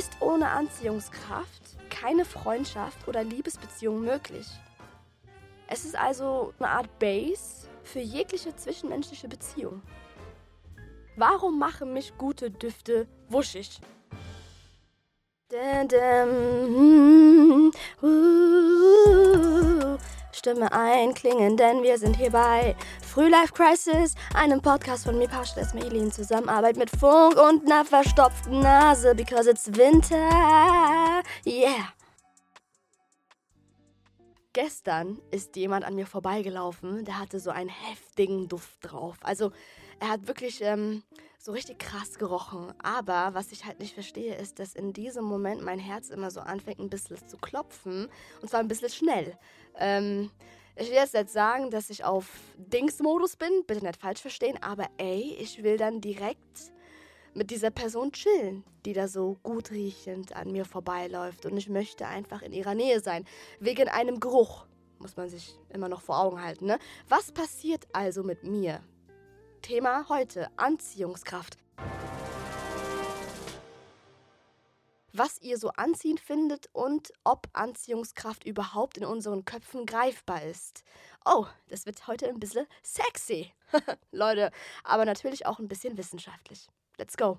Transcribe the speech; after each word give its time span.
ist 0.00 0.16
ohne 0.20 0.48
Anziehungskraft 0.48 1.76
keine 1.90 2.24
Freundschaft 2.24 3.06
oder 3.06 3.22
Liebesbeziehung 3.22 4.00
möglich. 4.00 4.46
Es 5.66 5.84
ist 5.84 5.94
also 5.94 6.54
eine 6.58 6.70
Art 6.70 6.98
Base 6.98 7.68
für 7.82 7.98
jegliche 7.98 8.56
zwischenmenschliche 8.56 9.28
Beziehung. 9.28 9.82
Warum 11.16 11.58
machen 11.58 11.92
mich 11.92 12.16
gute 12.16 12.50
Düfte 12.50 13.06
wuschig? 13.28 13.78
Uh, 18.02 19.98
Stimme 20.32 20.72
einklingen, 20.72 21.58
denn 21.58 21.82
wir 21.82 21.98
sind 21.98 22.16
hier 22.16 22.30
bei 22.30 22.74
Frühlife 23.10 23.52
Crisis, 23.52 24.14
einem 24.34 24.62
Podcast 24.62 25.02
von 25.02 25.18
mir, 25.18 25.26
Paschel 25.26 25.64
Esmaili, 25.64 25.98
in 25.98 26.12
Zusammenarbeit 26.12 26.76
mit 26.76 26.90
Funk 26.90 27.36
und 27.40 27.64
einer 27.64 27.84
verstopften 27.84 28.60
Nase, 28.60 29.16
because 29.16 29.50
it's 29.50 29.66
winter. 29.76 31.20
Yeah. 31.44 31.92
Gestern 34.52 35.20
ist 35.32 35.56
jemand 35.56 35.84
an 35.84 35.96
mir 35.96 36.06
vorbeigelaufen, 36.06 37.04
der 37.04 37.18
hatte 37.18 37.40
so 37.40 37.50
einen 37.50 37.68
heftigen 37.68 38.46
Duft 38.46 38.78
drauf. 38.82 39.16
Also 39.22 39.50
er 39.98 40.10
hat 40.10 40.28
wirklich 40.28 40.60
ähm, 40.62 41.02
so 41.36 41.50
richtig 41.50 41.80
krass 41.80 42.16
gerochen. 42.16 42.72
Aber 42.80 43.34
was 43.34 43.50
ich 43.50 43.64
halt 43.64 43.80
nicht 43.80 43.94
verstehe, 43.94 44.36
ist, 44.36 44.60
dass 44.60 44.74
in 44.74 44.92
diesem 44.92 45.24
Moment 45.24 45.64
mein 45.64 45.80
Herz 45.80 46.10
immer 46.10 46.30
so 46.30 46.38
anfängt, 46.38 46.78
ein 46.78 46.90
bisschen 46.90 47.16
zu 47.26 47.38
klopfen. 47.38 48.08
Und 48.40 48.50
zwar 48.50 48.60
ein 48.60 48.68
bisschen 48.68 48.90
schnell. 48.90 49.36
Ähm, 49.76 50.30
ich 50.80 50.88
will 50.88 50.96
jetzt 50.96 51.12
nicht 51.12 51.28
sagen, 51.28 51.70
dass 51.70 51.90
ich 51.90 52.04
auf 52.04 52.26
Dings-Modus 52.56 53.36
bin, 53.36 53.64
bitte 53.66 53.84
nicht 53.84 54.00
falsch 54.00 54.20
verstehen, 54.20 54.58
aber 54.62 54.86
ey, 54.96 55.36
ich 55.38 55.62
will 55.62 55.76
dann 55.76 56.00
direkt 56.00 56.72
mit 57.34 57.50
dieser 57.50 57.70
Person 57.70 58.12
chillen, 58.12 58.64
die 58.86 58.94
da 58.94 59.06
so 59.06 59.36
gut 59.42 59.70
riechend 59.70 60.34
an 60.34 60.52
mir 60.52 60.64
vorbeiläuft. 60.64 61.44
Und 61.44 61.56
ich 61.58 61.68
möchte 61.68 62.06
einfach 62.06 62.40
in 62.40 62.52
ihrer 62.52 62.74
Nähe 62.74 63.00
sein. 63.00 63.26
Wegen 63.60 63.88
einem 63.88 64.20
Geruch. 64.20 64.66
Muss 64.98 65.16
man 65.16 65.28
sich 65.28 65.54
immer 65.68 65.88
noch 65.88 66.00
vor 66.00 66.18
Augen 66.18 66.42
halten, 66.42 66.66
ne? 66.66 66.78
Was 67.08 67.32
passiert 67.32 67.86
also 67.92 68.22
mit 68.22 68.44
mir? 68.44 68.80
Thema 69.62 70.06
heute: 70.08 70.48
Anziehungskraft. 70.56 71.56
Was 75.12 75.40
ihr 75.40 75.58
so 75.58 75.70
anziehend 75.70 76.20
findet 76.20 76.68
und 76.72 77.12
ob 77.24 77.48
Anziehungskraft 77.52 78.44
überhaupt 78.44 78.98
in 78.98 79.04
unseren 79.04 79.44
Köpfen 79.44 79.86
greifbar 79.86 80.42
ist. 80.42 80.84
Oh, 81.24 81.46
das 81.68 81.86
wird 81.86 82.06
heute 82.06 82.28
ein 82.28 82.40
bisschen 82.40 82.66
sexy. 82.82 83.52
Leute, 84.12 84.50
aber 84.84 85.04
natürlich 85.04 85.46
auch 85.46 85.58
ein 85.58 85.68
bisschen 85.68 85.96
wissenschaftlich. 85.98 86.68
Let's 86.96 87.16
go. 87.16 87.38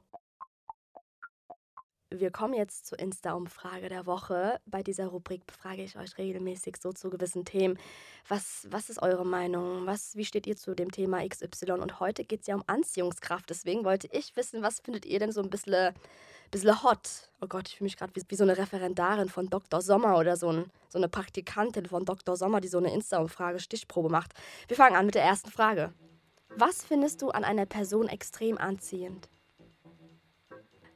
Wir 2.13 2.29
kommen 2.29 2.53
jetzt 2.53 2.87
zur 2.87 2.99
Insta-Umfrage 2.99 3.87
der 3.87 4.05
Woche. 4.05 4.59
Bei 4.65 4.83
dieser 4.83 5.07
Rubrik 5.07 5.47
befrage 5.47 5.81
ich 5.81 5.97
euch 5.97 6.17
regelmäßig 6.17 6.75
so 6.75 6.91
zu 6.91 7.09
gewissen 7.09 7.45
Themen. 7.45 7.79
Was, 8.27 8.67
was 8.69 8.89
ist 8.89 9.01
eure 9.01 9.25
Meinung? 9.25 9.85
Was, 9.85 10.17
wie 10.17 10.25
steht 10.25 10.45
ihr 10.45 10.57
zu 10.57 10.75
dem 10.75 10.91
Thema 10.91 11.25
XY? 11.25 11.71
Und 11.79 12.01
heute 12.01 12.25
geht 12.25 12.41
es 12.41 12.47
ja 12.47 12.55
um 12.55 12.65
Anziehungskraft. 12.67 13.49
Deswegen 13.49 13.85
wollte 13.85 14.09
ich 14.11 14.35
wissen, 14.35 14.61
was 14.61 14.81
findet 14.81 15.05
ihr 15.05 15.19
denn 15.19 15.31
so 15.31 15.41
ein 15.41 15.49
bisschen, 15.49 15.95
bisschen 16.51 16.83
hot? 16.83 17.29
Oh 17.39 17.47
Gott, 17.47 17.69
ich 17.69 17.77
fühle 17.77 17.85
mich 17.85 17.95
gerade 17.95 18.13
wie, 18.13 18.23
wie, 18.27 18.35
so 18.35 18.43
eine 18.43 18.57
Referendarin 18.57 19.29
von 19.29 19.49
Dr. 19.49 19.81
Sommer 19.81 20.17
oder 20.17 20.35
so, 20.35 20.49
ein, 20.49 20.65
so 20.89 20.97
eine 20.97 21.07
Praktikantin 21.07 21.85
von 21.85 22.03
Dr. 22.03 22.35
Sommer, 22.35 22.59
die 22.59 22.67
so 22.67 22.77
eine 22.77 22.93
Insta-Umfrage 22.93 23.61
Stichprobe 23.61 24.09
macht. 24.09 24.33
Wir 24.67 24.75
fangen 24.75 24.97
an 24.97 25.05
mit 25.05 25.15
der 25.15 25.23
ersten 25.23 25.49
Frage. 25.49 25.93
Was 26.57 26.83
findest 26.83 27.21
du 27.21 27.29
an 27.29 27.45
einer 27.45 27.65
Person 27.65 28.09
extrem 28.09 28.57
anziehend? 28.57 29.29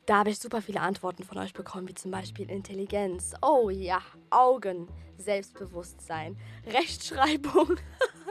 Da 0.06 0.20
habe 0.20 0.30
ich 0.30 0.38
super 0.38 0.62
viele 0.62 0.82
Antworten 0.82 1.24
von 1.24 1.40
euch 1.40 1.54
bekommen, 1.54 1.88
wie 1.88 1.96
zum 1.96 2.12
Beispiel 2.12 2.52
Intelligenz. 2.52 3.34
Oh 3.42 3.72
ja, 3.72 4.02
Augen, 4.30 4.88
Selbstbewusstsein, 5.18 6.38
Rechtschreibung. 6.68 7.78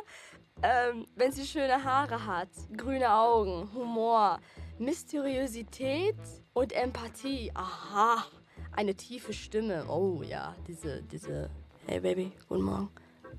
ähm, 0.62 1.08
wenn 1.16 1.32
sie 1.32 1.44
schöne 1.44 1.82
Haare 1.82 2.26
hat, 2.26 2.48
grüne 2.76 3.12
Augen, 3.12 3.68
Humor, 3.74 4.38
Mysteriosität 4.78 6.14
und 6.52 6.72
Empathie. 6.72 7.50
Aha, 7.54 8.24
eine 8.70 8.94
tiefe 8.94 9.32
Stimme. 9.32 9.84
Oh 9.88 10.22
ja, 10.22 10.54
diese, 10.68 11.02
diese. 11.02 11.50
Hey 11.88 11.98
Baby, 11.98 12.30
guten 12.48 12.62
Morgen. 12.62 12.88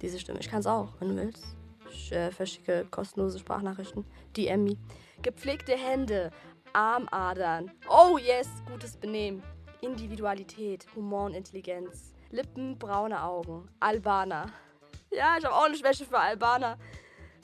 Diese 0.01 0.19
Stimme. 0.19 0.39
Ich 0.41 0.49
kann 0.49 0.59
es 0.59 0.67
auch, 0.67 0.89
wenn 0.99 1.09
du 1.09 1.15
willst. 1.15 1.55
Ich 1.89 2.11
äh, 2.11 2.31
verschicke 2.31 2.85
kostenlose 2.91 3.39
Sprachnachrichten. 3.39 4.03
DM 4.35 4.65
me. 4.65 4.77
Gepflegte 5.21 5.77
Hände, 5.77 6.31
Armadern. 6.75 7.71
Oh 7.89 8.17
yes, 8.17 8.49
gutes 8.69 8.97
Benehmen. 8.97 9.41
Individualität, 9.79 10.85
Humor 10.93 11.27
und 11.27 11.33
Intelligenz. 11.33 12.13
Lippen, 12.31 12.77
braune 12.77 13.23
Augen. 13.23 13.69
Albaner. 13.79 14.47
Ja, 15.09 15.37
ich 15.39 15.45
habe 15.45 15.55
auch 15.55 15.65
eine 15.65 15.77
Schwäche 15.77 16.05
für 16.05 16.19
Albaner. 16.19 16.77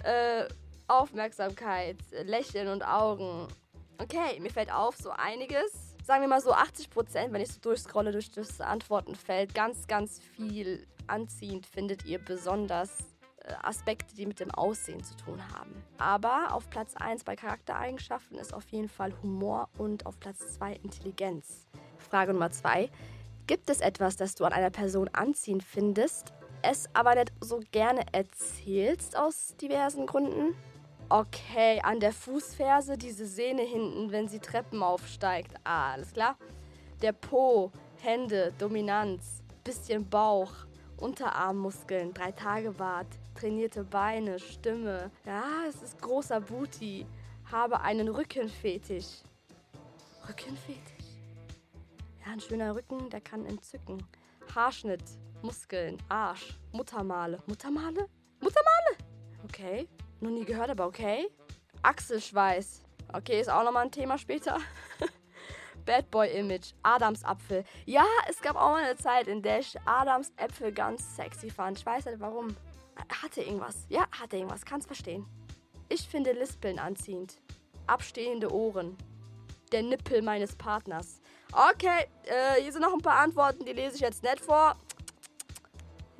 Äh, 0.03 0.47
Aufmerksamkeit, 0.87 1.97
Lächeln 2.23 2.67
und 2.67 2.83
Augen. 2.85 3.47
Okay, 3.99 4.37
mir 4.41 4.51
fällt 4.51 4.73
auf 4.73 4.97
so 4.97 5.11
einiges. 5.11 5.95
Sagen 6.03 6.21
wir 6.23 6.27
mal 6.27 6.41
so 6.41 6.51
80 6.51 6.89
Prozent, 6.89 7.31
wenn 7.31 7.41
ich 7.41 7.53
so 7.53 7.61
durchscrolle 7.61 8.11
durch 8.11 8.31
das 8.31 8.59
Antwortenfeld. 8.59 9.55
Ganz, 9.55 9.87
ganz 9.87 10.19
viel 10.19 10.85
anziehend 11.07 11.65
findet 11.65 12.03
ihr 12.05 12.19
besonders 12.19 13.10
Aspekte, 13.63 14.15
die 14.15 14.25
mit 14.25 14.39
dem 14.39 14.51
Aussehen 14.51 15.03
zu 15.03 15.15
tun 15.15 15.41
haben. 15.53 15.83
Aber 15.97 16.53
auf 16.53 16.69
Platz 16.69 16.95
1 16.95 17.23
bei 17.23 17.35
Charaktereigenschaften 17.35 18.37
ist 18.37 18.53
auf 18.53 18.67
jeden 18.69 18.89
Fall 18.89 19.13
Humor 19.21 19.69
und 19.77 20.05
auf 20.05 20.19
Platz 20.19 20.53
2 20.55 20.73
Intelligenz. 20.83 21.67
Frage 21.97 22.33
Nummer 22.33 22.51
2. 22.51 22.89
Gibt 23.47 23.69
es 23.69 23.81
etwas, 23.81 24.15
das 24.15 24.35
du 24.35 24.45
an 24.45 24.53
einer 24.53 24.69
Person 24.69 25.09
anziehend 25.13 25.63
findest, 25.63 26.33
es 26.61 26.87
aber 26.93 27.15
nicht 27.15 27.33
so 27.41 27.59
gerne 27.71 28.05
erzählst 28.11 29.17
aus 29.17 29.55
diversen 29.59 30.05
Gründen? 30.05 30.55
Okay, 31.09 31.81
an 31.83 31.99
der 31.99 32.13
Fußferse 32.13 32.97
diese 32.97 33.25
Sehne 33.25 33.63
hinten, 33.63 34.11
wenn 34.11 34.29
sie 34.29 34.39
Treppen 34.39 34.81
aufsteigt. 34.81 35.53
Ah, 35.63 35.91
alles 35.91 36.13
klar. 36.13 36.37
Der 37.01 37.11
Po, 37.11 37.71
Hände, 38.01 38.53
Dominanz, 38.57 39.43
bisschen 39.63 40.09
Bauch, 40.09 40.53
Unterarmmuskeln, 40.97 42.13
drei 42.13 42.31
Tage 42.31 42.71
Bart, 42.71 43.07
trainierte 43.41 43.83
Beine, 43.83 44.37
Stimme. 44.39 45.09
Ja, 45.25 45.43
es 45.67 45.81
ist 45.81 45.99
großer 45.99 46.41
Booty. 46.41 47.07
Habe 47.51 47.81
einen 47.81 48.07
Rückenfetisch. 48.07 49.23
Rückenfetisch? 50.29 51.07
Ja, 52.23 52.33
ein 52.33 52.39
schöner 52.39 52.75
Rücken, 52.75 53.09
der 53.09 53.19
kann 53.19 53.45
entzücken. 53.47 54.05
Haarschnitt, 54.53 55.03
Muskeln, 55.41 55.97
Arsch, 56.07 56.59
Muttermale. 56.71 57.39
Muttermale? 57.47 58.07
Muttermale? 58.39 58.97
Okay, 59.45 59.87
noch 60.19 60.29
nie 60.29 60.45
gehört, 60.45 60.69
aber 60.69 60.85
okay. 60.85 61.27
Achselschweiß. 61.81 62.83
Okay, 63.11 63.41
ist 63.41 63.49
auch 63.49 63.63
nochmal 63.63 63.85
ein 63.85 63.91
Thema 63.91 64.19
später. 64.19 64.59
Bad 65.85 66.11
Boy 66.11 66.29
Image, 66.37 66.73
Adamsapfel. 66.83 67.65
Ja, 67.87 68.05
es 68.29 68.39
gab 68.39 68.55
auch 68.55 68.69
mal 68.69 68.83
eine 68.83 68.97
Zeit, 68.97 69.27
in 69.27 69.41
der 69.41 69.59
ich 69.59 69.75
Adamsäpfel 69.83 70.71
ganz 70.71 71.15
sexy 71.15 71.49
fand. 71.49 71.79
Ich 71.79 71.85
weiß 71.87 72.05
nicht 72.05 72.19
warum. 72.19 72.55
Hatte 73.21 73.41
irgendwas. 73.41 73.85
Ja, 73.89 74.05
hatte 74.11 74.37
irgendwas. 74.37 74.65
Kann's 74.65 74.85
verstehen. 74.85 75.25
Ich 75.89 76.07
finde 76.07 76.31
Lispeln 76.31 76.79
anziehend. 76.79 77.41
Abstehende 77.87 78.51
Ohren. 78.53 78.97
Der 79.71 79.83
Nippel 79.83 80.21
meines 80.21 80.55
Partners. 80.55 81.21
Okay, 81.51 82.07
äh, 82.23 82.61
hier 82.61 82.71
sind 82.71 82.81
noch 82.81 82.93
ein 82.93 83.01
paar 83.01 83.19
Antworten, 83.19 83.65
die 83.65 83.73
lese 83.73 83.95
ich 83.95 84.01
jetzt 84.01 84.23
nicht 84.23 84.39
vor. 84.39 84.75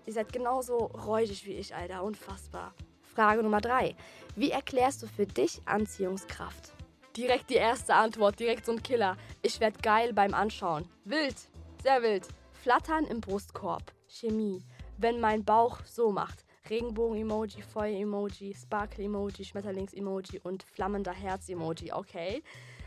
Ihr 0.05 0.13
seid 0.13 0.33
genauso 0.33 0.77
räudig 0.77 1.45
wie 1.45 1.53
ich, 1.53 1.73
Alter. 1.73 2.03
Unfassbar. 2.03 2.73
Frage 3.15 3.43
Nummer 3.43 3.61
3. 3.61 3.95
Wie 4.35 4.51
erklärst 4.51 5.03
du 5.03 5.07
für 5.07 5.25
dich 5.25 5.61
Anziehungskraft? 5.65 6.73
Direkt 7.15 7.49
die 7.49 7.55
erste 7.55 7.93
Antwort, 7.95 8.39
direkt 8.39 8.65
so 8.65 8.71
ein 8.71 8.83
Killer. 8.83 9.17
Ich 9.41 9.59
werd 9.59 9.83
geil 9.83 10.13
beim 10.13 10.33
Anschauen. 10.33 10.87
Wild, 11.03 11.35
sehr 11.83 12.01
wild. 12.01 12.27
Flattern 12.53 13.05
im 13.05 13.21
Brustkorb. 13.21 13.93
Chemie. 14.07 14.63
Wenn 14.97 15.19
mein 15.19 15.43
Bauch 15.43 15.79
so 15.85 16.11
macht. 16.11 16.45
Regenbogen-Emoji, 16.69 17.61
Feuer-Emoji, 17.61 18.53
Sparkle-Emoji, 18.55 19.45
Schmetterlings-Emoji 19.45 20.39
und 20.43 20.63
flammender 20.63 21.13
Herz-Emoji. 21.13 21.91
Okay. 21.91 22.43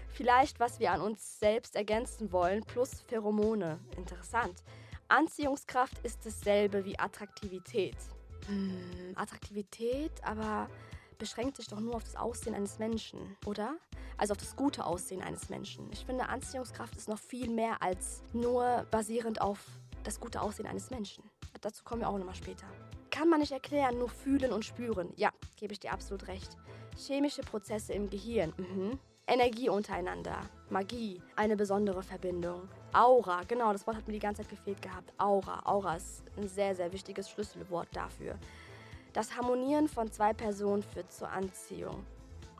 Vielleicht, 0.09 0.61
was 0.61 0.79
wir 0.79 0.93
an 0.93 1.01
uns 1.01 1.41
selbst 1.41 1.75
ergänzen 1.75 2.31
wollen, 2.31 2.63
plus 2.63 3.01
Pheromone. 3.01 3.81
Interessant. 3.97 4.63
Anziehungskraft 5.09 5.99
ist 6.05 6.25
dasselbe 6.25 6.85
wie 6.85 6.99
Attraktivität. 6.99 7.97
Hm, 8.47 9.13
Attraktivität, 9.17 10.13
aber 10.23 10.69
beschränkt 11.19 11.57
sich 11.57 11.67
doch 11.67 11.81
nur 11.81 11.97
auf 11.97 12.05
das 12.05 12.17
Aussehen 12.17 12.55
eines 12.55 12.79
Menschen, 12.79 13.37
oder? 13.47 13.77
Also 14.17 14.33
auf 14.33 14.39
das 14.39 14.55
gute 14.55 14.85
Aussehen 14.85 15.23
eines 15.23 15.49
Menschen. 15.49 15.91
Ich 15.93 16.05
finde, 16.05 16.29
Anziehungskraft 16.29 16.97
ist 16.97 17.09
noch 17.09 17.19
viel 17.19 17.51
mehr 17.51 17.83
als 17.83 18.23
nur 18.33 18.87
basierend 18.91 19.41
auf 19.41 19.59
das 20.05 20.21
gute 20.21 20.41
Aussehen 20.41 20.67
eines 20.67 20.91
Menschen. 20.91 21.25
Dazu 21.61 21.83
kommen 21.83 22.03
wir 22.03 22.09
auch 22.09 22.19
nochmal 22.19 22.35
später. 22.35 22.67
Kann 23.15 23.29
man 23.29 23.39
nicht 23.39 23.53
erklären, 23.53 23.99
nur 23.99 24.09
fühlen 24.09 24.53
und 24.53 24.65
spüren. 24.65 25.13
Ja, 25.15 25.31
gebe 25.57 25.73
ich 25.73 25.79
dir 25.79 25.93
absolut 25.93 26.27
recht. 26.27 26.57
Chemische 26.97 27.43
Prozesse 27.43 27.93
im 27.93 28.11
Gehirn. 28.11 28.53
Mhm. 28.57 28.99
Energie 29.29 29.69
untereinander. 29.69 30.41
Magie, 30.69 31.23
eine 31.37 31.57
besondere 31.57 32.03
Verbindung. 32.03 32.69
Aura, 32.93 33.43
genau, 33.47 33.73
das 33.73 33.87
Wort 33.87 33.99
hat 33.99 34.09
mir 34.09 34.15
die 34.15 34.19
ganze 34.19 34.43
Zeit 34.43 34.51
gefehlt 34.51 34.83
gehabt. 34.83 35.13
Aura. 35.17 35.63
Aura 35.65 35.95
ist 35.95 36.25
ein 36.37 36.49
sehr, 36.49 36.75
sehr 36.75 36.93
wichtiges 36.93 37.31
Schlüsselwort 37.31 37.87
dafür. 37.93 38.35
Das 39.13 39.37
Harmonieren 39.37 39.87
von 39.87 40.11
zwei 40.11 40.33
Personen 40.33 40.83
führt 40.83 41.13
zur 41.13 41.31
Anziehung. 41.31 42.05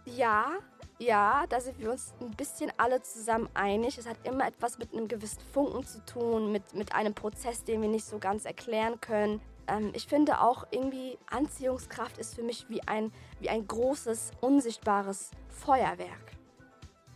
Ja, 0.05 0.53
ja, 1.01 1.47
da 1.49 1.61
sind 1.61 1.81
wir 1.81 1.91
uns 1.91 2.15
ein 2.21 2.31
bisschen 2.31 2.71
alle 2.77 3.03
zusammen 3.03 3.49
einig. 3.55 3.99
Es 3.99 4.07
hat 4.07 4.19
immer 4.23 4.47
etwas 4.47 4.79
mit 4.79 4.93
einem 4.93 5.09
gewissen 5.09 5.43
Funken 5.53 5.85
zu 5.85 5.99
tun, 6.05 6.53
mit, 6.53 6.75
mit 6.75 6.95
einem 6.95 7.13
Prozess, 7.13 7.65
den 7.65 7.83
wir 7.83 7.89
nicht 7.89 8.05
so 8.05 8.21
ganz 8.21 8.45
erklären 8.45 9.01
können. 9.01 9.41
Ähm, 9.67 9.93
ich 9.95 10.07
finde 10.07 10.41
auch 10.41 10.67
irgendwie, 10.71 11.19
Anziehungskraft 11.31 12.19
ist 12.19 12.35
für 12.35 12.43
mich 12.43 12.67
wie 12.69 12.83
ein, 12.87 13.13
wie 13.41 13.51
ein 13.51 13.67
großes, 13.67 14.33
unsichtbares 14.41 15.31
Feuerwerk. 15.49 16.33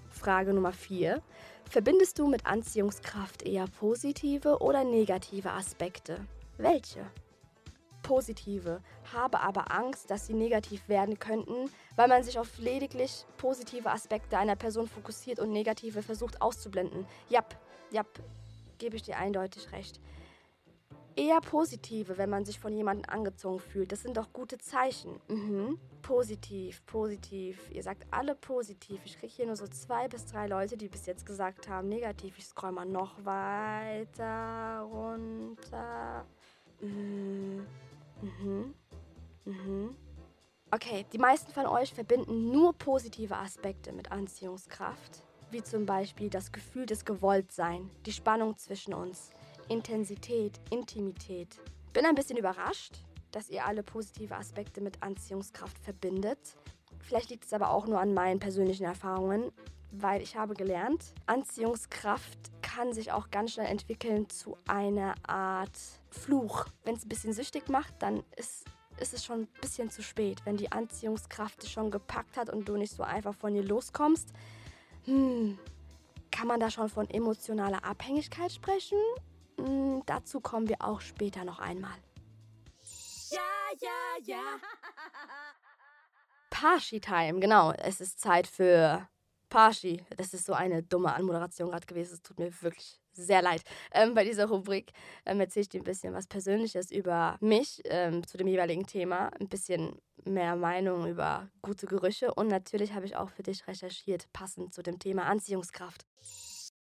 Frage 0.09 0.53
Nummer 0.53 0.73
4. 0.73 1.23
Verbindest 1.69 2.19
du 2.19 2.27
mit 2.27 2.47
Anziehungskraft 2.47 3.43
eher 3.43 3.67
positive 3.67 4.59
oder 4.61 4.85
negative 4.85 5.51
Aspekte? 5.51 6.27
Welche? 6.57 7.05
Positive, 8.03 8.81
habe 9.13 9.41
aber 9.41 9.71
Angst, 9.71 10.11
dass 10.11 10.27
sie 10.27 10.33
negativ 10.33 10.89
werden 10.89 11.19
könnten, 11.19 11.71
weil 11.95 12.09
man 12.09 12.23
sich 12.23 12.39
auf 12.39 12.59
lediglich 12.59 13.27
positive 13.37 13.91
Aspekte 13.91 14.39
einer 14.39 14.57
Person 14.57 14.87
fokussiert 14.87 15.41
und 15.41 15.51
negative 15.51 16.03
versucht 16.03 16.41
auszublenden. 16.41 17.07
Jap, 17.29 17.57
jap, 17.91 18.07
gebe 18.79 18.97
ich 18.97 19.03
dir 19.03 19.19
eindeutig 19.19 19.73
recht 19.73 20.01
eher 21.19 21.41
positive, 21.41 22.17
wenn 22.17 22.31
man 22.31 22.45
sich 22.45 22.61
von 22.61 22.73
jemandem 22.73 23.11
angezogen 23.11 23.59
fühlt. 23.59 23.91
Das 23.91 24.03
sind 24.03 24.17
doch 24.17 24.33
gute 24.33 24.59
Zeichen. 24.59 25.21
Mhm. 25.29 25.79
Positiv, 26.01 26.85
positiv. 26.87 27.59
Ihr 27.73 27.83
sagt 27.83 28.07
alle 28.11 28.35
positiv. 28.37 29.01
Ich 29.05 29.19
kriege 29.19 29.33
hier 29.33 29.47
nur 29.47 29.57
so 29.57 29.67
zwei 29.67 30.07
bis 30.09 30.27
drei 30.27 30.47
Leute, 30.47 30.77
die 30.77 30.89
bis 30.89 31.07
jetzt 31.07 31.27
gesagt 31.27 31.69
haben 31.69 31.89
negativ. 31.89 32.39
Ich 32.39 32.47
scroll 32.47 32.73
mal 32.73 32.87
noch 32.87 33.25
weiter 33.25 34.81
runter. 34.91 36.25
Mhm. 36.81 37.67
Mhm. 38.23 38.75
Mhm. 39.45 39.97
Okay, 40.71 41.07
die 41.13 41.19
meisten 41.19 41.51
von 41.51 41.67
euch 41.67 41.95
verbinden 41.95 42.53
nur 42.53 42.75
positive 42.75 43.37
Aspekte 43.37 43.93
mit 43.93 44.13
Anziehungskraft, 44.13 45.23
wie 45.51 45.63
zum 45.63 45.87
Beispiel 45.87 46.29
das 46.29 46.53
Gefühl 46.53 46.85
des 46.85 47.07
Gewolltsein, 47.07 47.91
die 48.05 48.13
Spannung 48.13 48.57
zwischen 48.59 48.93
uns, 48.93 49.31
Intensität, 49.69 50.61
Intimität. 50.71 51.61
Bin 51.93 52.07
ein 52.07 52.15
bisschen 52.15 52.37
überrascht, 52.37 52.95
dass 53.31 53.51
ihr 53.51 53.67
alle 53.67 53.83
positive 53.83 54.37
Aspekte 54.37 54.81
mit 54.81 55.03
Anziehungskraft 55.03 55.79
verbindet. 55.79 56.39
Vielleicht 57.01 57.31
liegt 57.31 57.45
es 57.45 57.53
aber 57.53 57.71
auch 57.71 57.87
nur 57.87 58.01
an 58.01 58.15
meinen 58.15 58.41
persönlichen 58.41 58.85
Erfahrungen, 58.85 59.53
weil 59.91 60.23
ich 60.23 60.37
habe 60.37 60.55
gelernt, 60.55 61.15
Anziehungskraft 61.27 62.39
kann 62.63 62.93
sich 62.93 63.13
auch 63.13 63.31
ganz 63.31 63.53
schnell 63.53 63.67
entwickeln 63.67 64.29
zu 64.29 64.57
einer 64.67 65.15
Art 65.27 65.79
Fluch. 66.11 66.67
Wenn 66.85 66.95
es 66.95 67.05
ein 67.05 67.09
bisschen 67.09 67.33
süchtig 67.33 67.69
macht, 67.69 67.95
dann 68.01 68.23
ist, 68.37 68.65
ist 69.01 69.15
es 69.15 69.25
schon 69.25 69.43
ein 69.43 69.49
bisschen 69.61 69.91
zu 69.91 70.03
spät. 70.03 70.45
Wenn 70.45 70.57
die 70.57 70.71
Anziehungskraft 70.71 71.63
dich 71.63 71.73
schon 71.73 71.91
gepackt 71.91 72.37
hat 72.37 72.51
und 72.51 72.69
du 72.69 72.77
nicht 72.77 72.93
so 72.93 73.03
einfach 73.03 73.35
von 73.35 73.55
ihr 73.55 73.65
loskommst, 73.65 74.29
hm, 75.05 75.59
kann 76.31 76.47
man 76.47 76.61
da 76.61 76.71
schon 76.71 76.89
von 76.89 77.09
emotionaler 77.09 77.85
Abhängigkeit 77.85 78.53
sprechen? 78.53 78.99
Hm, 79.69 80.03
dazu 80.07 80.41
kommen 80.41 80.69
wir 80.69 80.77
auch 80.81 81.03
später 81.03 81.45
noch 81.45 81.59
einmal. 81.59 81.97
Ja, 83.31 83.41
ja, 83.81 84.25
ja. 84.25 84.41
Parshi-Time, 86.51 87.41
genau. 87.41 87.73
Es 87.73 88.01
ist 88.01 88.19
Zeit 88.19 88.47
für 88.47 89.07
Parshi. 89.51 90.03
Das 90.17 90.33
ist 90.33 90.47
so 90.47 90.55
eine 90.55 90.83
dumme 90.83 91.13
Anmoderation 91.13 91.71
gerade 91.71 91.87
gewesen. 91.87 92.15
Es 92.15 92.23
tut 92.23 92.39
mir 92.39 92.51
wirklich 92.63 92.99
sehr 93.13 93.43
leid. 93.43 93.63
Ähm, 93.93 94.15
bei 94.15 94.25
dieser 94.25 94.47
Rubrik 94.47 94.93
ähm, 95.27 95.41
erzähle 95.41 95.63
ich 95.63 95.69
dir 95.69 95.83
ein 95.83 95.85
bisschen 95.85 96.15
was 96.15 96.27
Persönliches 96.27 96.91
über 96.91 97.37
mich 97.41 97.83
ähm, 97.85 98.27
zu 98.27 98.39
dem 98.39 98.47
jeweiligen 98.47 98.87
Thema. 98.87 99.31
Ein 99.39 99.49
bisschen 99.49 100.01
mehr 100.25 100.57
Meinung 100.57 101.07
über 101.07 101.51
gute 101.61 101.87
Gerüche. 101.87 102.33
Und 102.33 102.49
natürlich 102.49 102.95
habe 102.95 103.05
ich 103.05 103.17
auch 103.17 103.29
für 103.29 103.43
dich 103.43 103.67
recherchiert, 103.67 104.33
passend 104.33 104.73
zu 104.73 104.83
dem 104.83 104.99
Thema 104.99 105.27
Anziehungskraft. 105.27 106.07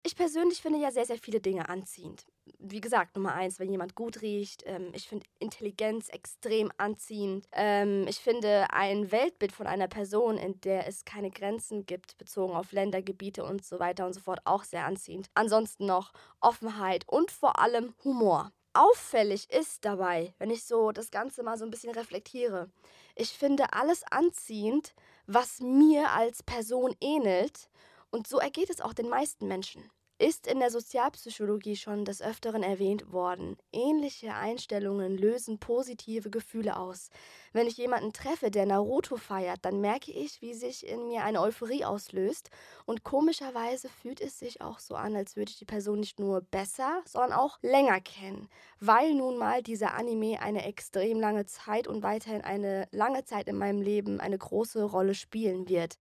Ich 0.03 0.15
persönlich 0.15 0.61
finde 0.61 0.79
ja 0.79 0.89
sehr, 0.89 1.05
sehr 1.05 1.17
viele 1.17 1.41
Dinge 1.41 1.67
anziehend. 1.67 2.25
Wie 2.59 2.81
gesagt, 2.81 3.15
Nummer 3.15 3.33
eins, 3.33 3.59
wenn 3.59 3.71
jemand 3.71 3.95
gut 3.95 4.21
riecht. 4.21 4.63
Ähm, 4.65 4.91
ich 4.93 5.07
finde 5.07 5.25
Intelligenz 5.39 6.09
extrem 6.09 6.71
anziehend. 6.77 7.47
Ähm, 7.51 8.05
ich 8.07 8.17
finde 8.17 8.67
ein 8.71 9.11
Weltbild 9.11 9.51
von 9.51 9.67
einer 9.67 9.87
Person, 9.87 10.37
in 10.37 10.59
der 10.61 10.87
es 10.87 11.05
keine 11.05 11.31
Grenzen 11.31 11.85
gibt, 11.85 12.17
bezogen 12.17 12.55
auf 12.55 12.71
Länder, 12.71 13.01
Gebiete 13.01 13.43
und 13.43 13.65
so 13.65 13.79
weiter 13.79 14.05
und 14.05 14.13
so 14.13 14.19
fort, 14.19 14.41
auch 14.45 14.63
sehr 14.63 14.85
anziehend. 14.85 15.29
Ansonsten 15.33 15.85
noch 15.85 16.13
Offenheit 16.39 17.07
und 17.07 17.31
vor 17.31 17.59
allem 17.59 17.93
Humor. 18.03 18.51
Auffällig 18.73 19.49
ist 19.49 19.85
dabei, 19.85 20.33
wenn 20.37 20.51
ich 20.51 20.63
so 20.65 20.91
das 20.91 21.09
Ganze 21.09 21.41
mal 21.41 21.57
so 21.57 21.65
ein 21.65 21.71
bisschen 21.71 21.93
reflektiere. 21.93 22.69
Ich 23.15 23.29
finde 23.29 23.73
alles 23.73 24.03
anziehend, 24.11 24.93
was 25.25 25.59
mir 25.59 26.11
als 26.11 26.43
Person 26.43 26.95
ähnelt. 27.01 27.69
Und 28.11 28.27
so 28.27 28.37
ergeht 28.37 28.69
es 28.69 28.81
auch 28.81 28.93
den 28.93 29.09
meisten 29.09 29.47
Menschen 29.47 29.89
ist 30.19 30.47
in 30.47 30.59
der 30.59 30.71
Sozialpsychologie 30.71 31.75
schon 31.75 32.03
des 32.03 32.21
Öfteren 32.21 32.63
erwähnt 32.63 33.11
worden. 33.11 33.57
Ähnliche 33.71 34.33
Einstellungen 34.33 35.17
lösen 35.17 35.59
positive 35.59 36.29
Gefühle 36.29 36.77
aus. 36.77 37.09
Wenn 37.53 37.67
ich 37.67 37.77
jemanden 37.77 38.13
treffe, 38.13 38.49
der 38.49 38.65
Naruto 38.65 39.17
feiert, 39.17 39.59
dann 39.63 39.79
merke 39.79 40.11
ich, 40.11 40.41
wie 40.41 40.53
sich 40.53 40.87
in 40.87 41.07
mir 41.07 41.23
eine 41.23 41.41
Euphorie 41.41 41.85
auslöst. 41.85 42.49
Und 42.85 43.03
komischerweise 43.03 43.89
fühlt 43.89 44.19
es 44.19 44.39
sich 44.39 44.61
auch 44.61 44.79
so 44.79 44.95
an, 44.95 45.15
als 45.15 45.35
würde 45.35 45.51
ich 45.51 45.59
die 45.59 45.65
Person 45.65 45.99
nicht 45.99 46.19
nur 46.19 46.41
besser, 46.41 47.01
sondern 47.05 47.33
auch 47.33 47.59
länger 47.61 48.01
kennen. 48.01 48.49
Weil 48.79 49.13
nun 49.13 49.37
mal 49.37 49.61
dieser 49.61 49.93
Anime 49.93 50.41
eine 50.41 50.65
extrem 50.65 51.19
lange 51.19 51.45
Zeit 51.45 51.87
und 51.87 52.01
weiterhin 52.01 52.41
eine 52.41 52.87
lange 52.91 53.23
Zeit 53.23 53.47
in 53.47 53.57
meinem 53.57 53.81
Leben 53.81 54.19
eine 54.19 54.37
große 54.37 54.83
Rolle 54.83 55.13
spielen 55.13 55.69
wird. 55.69 55.99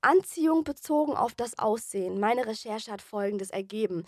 Anziehung 0.00 0.64
bezogen 0.64 1.16
auf 1.16 1.34
das 1.34 1.58
Aussehen. 1.58 2.20
Meine 2.20 2.46
Recherche 2.46 2.92
hat 2.92 3.02
Folgendes 3.02 3.50
ergeben. 3.50 4.04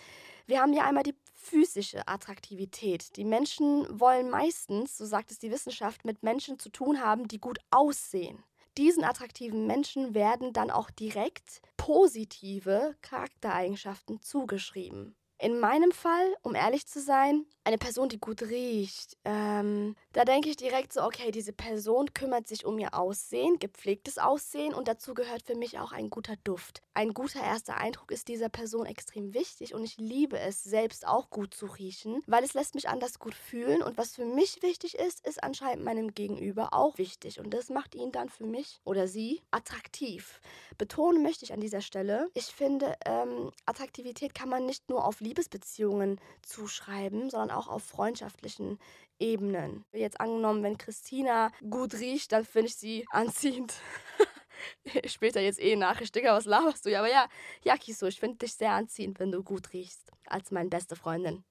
Wir 0.46 0.60
haben 0.60 0.72
ja 0.72 0.84
einmal 0.84 1.02
die 1.02 1.14
physische 1.34 2.06
Attraktivität. 2.06 3.16
Die 3.16 3.24
Menschen 3.24 3.86
wollen 3.98 4.30
meistens, 4.30 4.96
so 4.96 5.06
sagt 5.06 5.30
es 5.30 5.38
die 5.38 5.50
Wissenschaft, 5.50 6.04
mit 6.04 6.22
Menschen 6.22 6.58
zu 6.58 6.68
tun 6.70 7.00
haben, 7.00 7.28
die 7.28 7.40
gut 7.40 7.58
aussehen. 7.70 8.42
Diesen 8.78 9.04
attraktiven 9.04 9.66
Menschen 9.66 10.14
werden 10.14 10.52
dann 10.52 10.70
auch 10.70 10.90
direkt 10.90 11.60
positive 11.76 12.94
Charaktereigenschaften 13.02 14.22
zugeschrieben. 14.22 15.16
In 15.38 15.58
meinem 15.58 15.90
Fall, 15.90 16.34
um 16.42 16.54
ehrlich 16.54 16.86
zu 16.86 17.00
sein, 17.00 17.46
eine 17.70 17.78
Person, 17.78 18.08
die 18.08 18.18
gut 18.18 18.42
riecht. 18.42 19.16
Ähm, 19.24 19.94
da 20.12 20.24
denke 20.24 20.48
ich 20.48 20.56
direkt 20.56 20.92
so, 20.92 21.02
okay, 21.02 21.30
diese 21.30 21.52
Person 21.52 22.12
kümmert 22.12 22.48
sich 22.48 22.64
um 22.64 22.78
ihr 22.80 22.94
Aussehen, 22.94 23.60
gepflegtes 23.60 24.18
Aussehen 24.18 24.74
und 24.74 24.88
dazu 24.88 25.14
gehört 25.14 25.42
für 25.42 25.54
mich 25.54 25.78
auch 25.78 25.92
ein 25.92 26.10
guter 26.10 26.34
Duft. 26.42 26.82
Ein 26.94 27.14
guter 27.14 27.40
erster 27.40 27.76
Eindruck 27.76 28.10
ist 28.10 28.26
dieser 28.26 28.48
Person 28.48 28.86
extrem 28.86 29.34
wichtig 29.34 29.72
und 29.72 29.84
ich 29.84 29.98
liebe 29.98 30.38
es, 30.38 30.64
selbst 30.64 31.06
auch 31.06 31.30
gut 31.30 31.54
zu 31.54 31.66
riechen, 31.66 32.20
weil 32.26 32.42
es 32.42 32.54
lässt 32.54 32.74
mich 32.74 32.88
anders 32.88 33.20
gut 33.20 33.34
fühlen 33.34 33.82
und 33.82 33.96
was 33.96 34.16
für 34.16 34.24
mich 34.24 34.62
wichtig 34.62 34.96
ist, 34.96 35.24
ist 35.24 35.42
anscheinend 35.42 35.84
meinem 35.84 36.12
Gegenüber 36.12 36.74
auch 36.74 36.98
wichtig 36.98 37.38
und 37.38 37.54
das 37.54 37.68
macht 37.70 37.94
ihn 37.94 38.10
dann 38.10 38.28
für 38.28 38.46
mich 38.46 38.80
oder 38.84 39.06
sie 39.06 39.42
attraktiv. 39.52 40.40
Betonen 40.76 41.22
möchte 41.22 41.44
ich 41.44 41.52
an 41.52 41.60
dieser 41.60 41.82
Stelle, 41.82 42.28
ich 42.34 42.46
finde, 42.46 42.96
ähm, 43.06 43.52
Attraktivität 43.64 44.34
kann 44.34 44.48
man 44.48 44.66
nicht 44.66 44.88
nur 44.90 45.04
auf 45.04 45.20
Liebesbeziehungen 45.20 46.20
zuschreiben, 46.42 47.30
sondern 47.30 47.52
auch 47.52 47.59
auf 47.68 47.82
freundschaftlichen 47.84 48.78
Ebenen. 49.18 49.84
Jetzt 49.92 50.20
angenommen, 50.20 50.62
wenn 50.62 50.78
Christina 50.78 51.50
gut 51.68 51.94
riecht, 51.94 52.32
dann 52.32 52.44
finde 52.44 52.68
ich 52.68 52.76
sie 52.76 53.04
anziehend. 53.10 53.74
Später 55.06 55.40
jetzt 55.40 55.60
eh 55.60 55.76
Nachricht, 55.76 56.14
Digga, 56.14 56.34
was 56.34 56.44
laberst 56.44 56.84
du? 56.84 56.90
Ja, 56.90 57.00
aber 57.00 57.10
ja, 57.10 57.28
ja, 57.62 57.76
Kiso, 57.76 58.06
ich 58.06 58.20
finde 58.20 58.38
dich 58.38 58.54
sehr 58.54 58.72
anziehend, 58.72 59.18
wenn 59.18 59.32
du 59.32 59.42
gut 59.42 59.72
riechst. 59.72 60.10
Als 60.26 60.50
meine 60.50 60.68
beste 60.68 60.96
Freundin. 60.96 61.44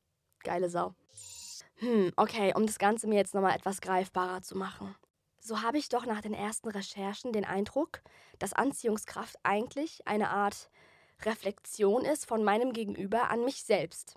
Geile 0.43 0.69
Sau. 0.69 0.95
Hm, 1.75 2.11
okay, 2.17 2.53
um 2.55 2.65
das 2.65 2.77
Ganze 2.77 3.07
mir 3.07 3.15
jetzt 3.15 3.33
nochmal 3.33 3.55
etwas 3.55 3.81
greifbarer 3.81 4.41
zu 4.41 4.57
machen. 4.57 4.95
So 5.39 5.61
habe 5.61 5.77
ich 5.77 5.89
doch 5.89 6.05
nach 6.05 6.21
den 6.21 6.33
ersten 6.33 6.69
Recherchen 6.69 7.31
den 7.31 7.45
Eindruck, 7.45 8.01
dass 8.37 8.53
Anziehungskraft 8.53 9.37
eigentlich 9.43 10.05
eine 10.05 10.29
Art 10.29 10.69
Reflexion 11.23 12.05
ist 12.05 12.25
von 12.25 12.43
meinem 12.43 12.73
Gegenüber 12.73 13.29
an 13.29 13.45
mich 13.45 13.63
selbst. 13.63 14.15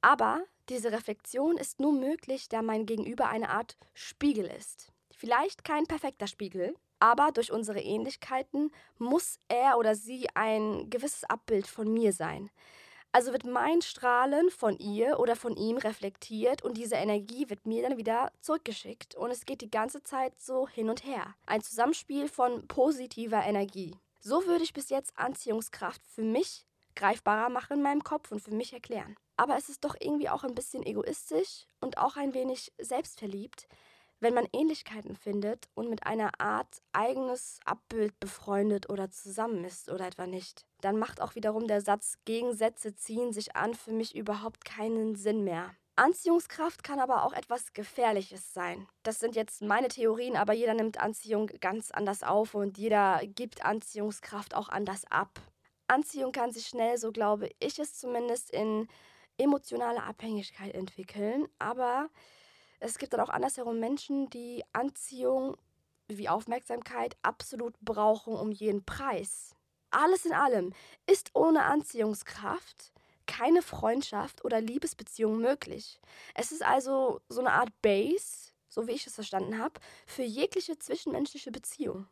Aber 0.00 0.44
diese 0.68 0.92
Reflexion 0.92 1.56
ist 1.56 1.80
nur 1.80 1.92
möglich, 1.92 2.48
da 2.48 2.62
mein 2.62 2.86
Gegenüber 2.86 3.28
eine 3.28 3.50
Art 3.50 3.76
Spiegel 3.94 4.46
ist. 4.46 4.92
Vielleicht 5.10 5.64
kein 5.64 5.86
perfekter 5.86 6.26
Spiegel, 6.26 6.74
aber 6.98 7.30
durch 7.32 7.52
unsere 7.52 7.80
Ähnlichkeiten 7.80 8.70
muss 8.98 9.38
er 9.48 9.78
oder 9.78 9.94
sie 9.94 10.28
ein 10.34 10.90
gewisses 10.90 11.24
Abbild 11.24 11.66
von 11.66 11.92
mir 11.92 12.12
sein. 12.12 12.50
Also 13.12 13.32
wird 13.32 13.46
mein 13.46 13.80
Strahlen 13.80 14.50
von 14.50 14.78
ihr 14.78 15.18
oder 15.18 15.36
von 15.36 15.56
ihm 15.56 15.78
reflektiert 15.78 16.62
und 16.62 16.76
diese 16.76 16.96
Energie 16.96 17.48
wird 17.48 17.64
mir 17.64 17.82
dann 17.82 17.96
wieder 17.96 18.30
zurückgeschickt 18.40 19.14
und 19.14 19.30
es 19.30 19.46
geht 19.46 19.62
die 19.62 19.70
ganze 19.70 20.02
Zeit 20.02 20.38
so 20.38 20.68
hin 20.68 20.90
und 20.90 21.04
her. 21.04 21.34
Ein 21.46 21.62
Zusammenspiel 21.62 22.28
von 22.28 22.66
positiver 22.68 23.42
Energie. 23.42 23.96
So 24.20 24.46
würde 24.46 24.64
ich 24.64 24.74
bis 24.74 24.90
jetzt 24.90 25.18
Anziehungskraft 25.18 26.02
für 26.06 26.24
mich 26.24 26.66
greifbarer 26.94 27.48
machen 27.48 27.78
in 27.78 27.82
meinem 27.82 28.04
Kopf 28.04 28.32
und 28.32 28.40
für 28.40 28.54
mich 28.54 28.72
erklären. 28.72 29.16
Aber 29.36 29.56
es 29.56 29.68
ist 29.68 29.84
doch 29.84 29.96
irgendwie 29.98 30.28
auch 30.28 30.44
ein 30.44 30.54
bisschen 30.54 30.84
egoistisch 30.84 31.66
und 31.80 31.98
auch 31.98 32.16
ein 32.16 32.34
wenig 32.34 32.72
selbstverliebt, 32.78 33.68
wenn 34.20 34.34
man 34.34 34.48
Ähnlichkeiten 34.52 35.14
findet 35.14 35.68
und 35.74 35.90
mit 35.90 36.06
einer 36.06 36.40
Art 36.40 36.82
eigenes 36.92 37.60
Abbild 37.64 38.18
befreundet 38.18 38.88
oder 38.88 39.10
zusammen 39.10 39.64
ist 39.64 39.90
oder 39.90 40.06
etwa 40.06 40.26
nicht. 40.26 40.66
Dann 40.80 40.98
macht 40.98 41.20
auch 41.20 41.34
wiederum 41.34 41.66
der 41.66 41.82
Satz 41.82 42.14
Gegensätze 42.24 42.94
ziehen 42.94 43.32
sich 43.32 43.56
an 43.56 43.74
für 43.74 43.92
mich 43.92 44.16
überhaupt 44.16 44.64
keinen 44.64 45.16
Sinn 45.16 45.44
mehr. 45.44 45.74
Anziehungskraft 45.96 46.82
kann 46.82 47.00
aber 47.00 47.24
auch 47.24 47.32
etwas 47.32 47.72
Gefährliches 47.72 48.52
sein. 48.52 48.86
Das 49.02 49.18
sind 49.18 49.34
jetzt 49.34 49.62
meine 49.62 49.88
Theorien, 49.88 50.36
aber 50.36 50.52
jeder 50.52 50.74
nimmt 50.74 51.00
Anziehung 51.00 51.46
ganz 51.60 51.90
anders 51.90 52.22
auf 52.22 52.54
und 52.54 52.76
jeder 52.76 53.20
gibt 53.24 53.64
Anziehungskraft 53.64 54.54
auch 54.54 54.68
anders 54.68 55.04
ab. 55.10 55.40
Anziehung 55.88 56.32
kann 56.32 56.52
sich 56.52 56.66
schnell, 56.66 56.98
so 56.98 57.12
glaube 57.12 57.48
ich 57.60 57.78
es 57.78 57.94
zumindest, 57.94 58.50
in 58.50 58.88
emotionale 59.38 60.02
Abhängigkeit 60.02 60.74
entwickeln, 60.74 61.48
aber 61.58 62.08
es 62.80 62.98
gibt 62.98 63.12
dann 63.12 63.20
auch 63.20 63.28
andersherum 63.28 63.80
Menschen, 63.80 64.28
die 64.30 64.64
Anziehung 64.72 65.56
wie 66.08 66.28
Aufmerksamkeit 66.28 67.16
absolut 67.22 67.74
brauchen 67.80 68.34
um 68.34 68.52
jeden 68.52 68.84
Preis. 68.84 69.54
Alles 69.90 70.24
in 70.24 70.32
allem 70.32 70.72
ist 71.06 71.30
ohne 71.34 71.64
Anziehungskraft 71.64 72.92
keine 73.26 73.60
Freundschaft 73.60 74.44
oder 74.44 74.60
Liebesbeziehung 74.60 75.38
möglich. 75.38 76.00
Es 76.34 76.52
ist 76.52 76.62
also 76.62 77.20
so 77.28 77.40
eine 77.40 77.52
Art 77.52 77.70
Base, 77.82 78.52
so 78.68 78.86
wie 78.86 78.92
ich 78.92 79.06
es 79.06 79.14
verstanden 79.14 79.58
habe, 79.58 79.80
für 80.06 80.22
jegliche 80.22 80.78
zwischenmenschliche 80.78 81.50
Beziehung. 81.50 82.06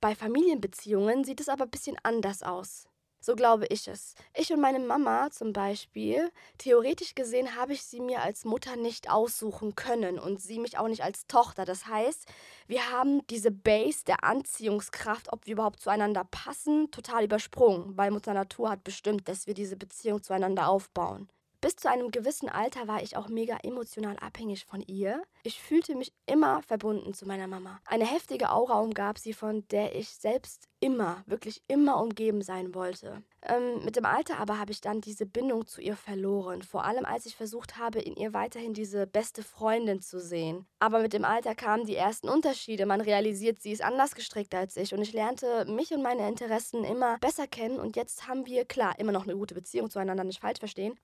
Bei 0.00 0.14
Familienbeziehungen 0.14 1.24
sieht 1.24 1.40
es 1.40 1.48
aber 1.48 1.64
ein 1.64 1.70
bisschen 1.70 1.96
anders 2.02 2.42
aus. 2.42 2.89
So 3.22 3.36
glaube 3.36 3.66
ich 3.66 3.86
es. 3.86 4.14
Ich 4.34 4.50
und 4.50 4.60
meine 4.60 4.78
Mama 4.78 5.30
zum 5.30 5.52
Beispiel, 5.52 6.30
theoretisch 6.56 7.14
gesehen 7.14 7.54
habe 7.54 7.74
ich 7.74 7.82
sie 7.82 8.00
mir 8.00 8.22
als 8.22 8.46
Mutter 8.46 8.76
nicht 8.76 9.10
aussuchen 9.10 9.74
können 9.74 10.18
und 10.18 10.40
sie 10.40 10.58
mich 10.58 10.78
auch 10.78 10.88
nicht 10.88 11.02
als 11.02 11.26
Tochter. 11.26 11.66
Das 11.66 11.86
heißt, 11.86 12.26
wir 12.66 12.90
haben 12.90 13.26
diese 13.26 13.50
Base 13.50 14.04
der 14.06 14.24
Anziehungskraft, 14.24 15.32
ob 15.32 15.46
wir 15.46 15.52
überhaupt 15.52 15.80
zueinander 15.80 16.24
passen, 16.30 16.90
total 16.92 17.24
übersprungen, 17.24 17.96
weil 17.98 18.10
Mutter 18.10 18.32
Natur 18.32 18.70
hat 18.70 18.84
bestimmt, 18.84 19.28
dass 19.28 19.46
wir 19.46 19.54
diese 19.54 19.76
Beziehung 19.76 20.22
zueinander 20.22 20.68
aufbauen. 20.68 21.28
Bis 21.60 21.76
zu 21.76 21.90
einem 21.90 22.10
gewissen 22.10 22.48
Alter 22.48 22.88
war 22.88 23.02
ich 23.02 23.18
auch 23.18 23.28
mega 23.28 23.58
emotional 23.62 24.16
abhängig 24.16 24.64
von 24.64 24.80
ihr. 24.80 25.22
Ich 25.42 25.60
fühlte 25.60 25.94
mich 25.94 26.14
immer 26.24 26.62
verbunden 26.62 27.12
zu 27.12 27.26
meiner 27.26 27.48
Mama. 27.48 27.80
Eine 27.84 28.06
heftige 28.06 28.50
Aura 28.50 28.80
umgab 28.80 29.18
sie, 29.18 29.34
von 29.34 29.68
der 29.68 29.94
ich 29.94 30.08
selbst 30.08 30.68
immer, 30.80 31.22
wirklich 31.26 31.62
immer 31.68 32.00
umgeben 32.00 32.40
sein 32.40 32.74
wollte. 32.74 33.22
Ähm, 33.42 33.84
mit 33.84 33.96
dem 33.96 34.04
Alter 34.04 34.38
aber 34.38 34.58
habe 34.58 34.72
ich 34.72 34.80
dann 34.80 35.00
diese 35.00 35.26
Bindung 35.26 35.66
zu 35.66 35.80
ihr 35.80 35.96
verloren. 35.96 36.62
Vor 36.62 36.84
allem, 36.84 37.04
als 37.04 37.26
ich 37.26 37.36
versucht 37.36 37.78
habe, 37.78 38.00
in 38.00 38.16
ihr 38.16 38.34
weiterhin 38.34 38.74
diese 38.74 39.06
beste 39.06 39.42
Freundin 39.42 40.00
zu 40.00 40.20
sehen. 40.20 40.66
Aber 40.78 41.00
mit 41.00 41.12
dem 41.12 41.24
Alter 41.24 41.54
kamen 41.54 41.86
die 41.86 41.96
ersten 41.96 42.28
Unterschiede. 42.28 42.86
Man 42.86 43.00
realisiert, 43.00 43.60
sie 43.60 43.72
ist 43.72 43.82
anders 43.82 44.14
gestrickt 44.14 44.54
als 44.54 44.76
ich. 44.76 44.92
Und 44.94 45.02
ich 45.02 45.12
lernte 45.12 45.64
mich 45.66 45.92
und 45.92 46.02
meine 46.02 46.26
Interessen 46.28 46.84
immer 46.84 47.18
besser 47.18 47.46
kennen. 47.46 47.78
Und 47.78 47.96
jetzt 47.96 48.28
haben 48.28 48.46
wir, 48.46 48.64
klar, 48.64 48.98
immer 48.98 49.12
noch 49.12 49.24
eine 49.24 49.36
gute 49.36 49.54
Beziehung 49.54 49.90
zueinander, 49.90 50.24
nicht 50.24 50.40
falsch 50.40 50.58
verstehen. 50.58 50.98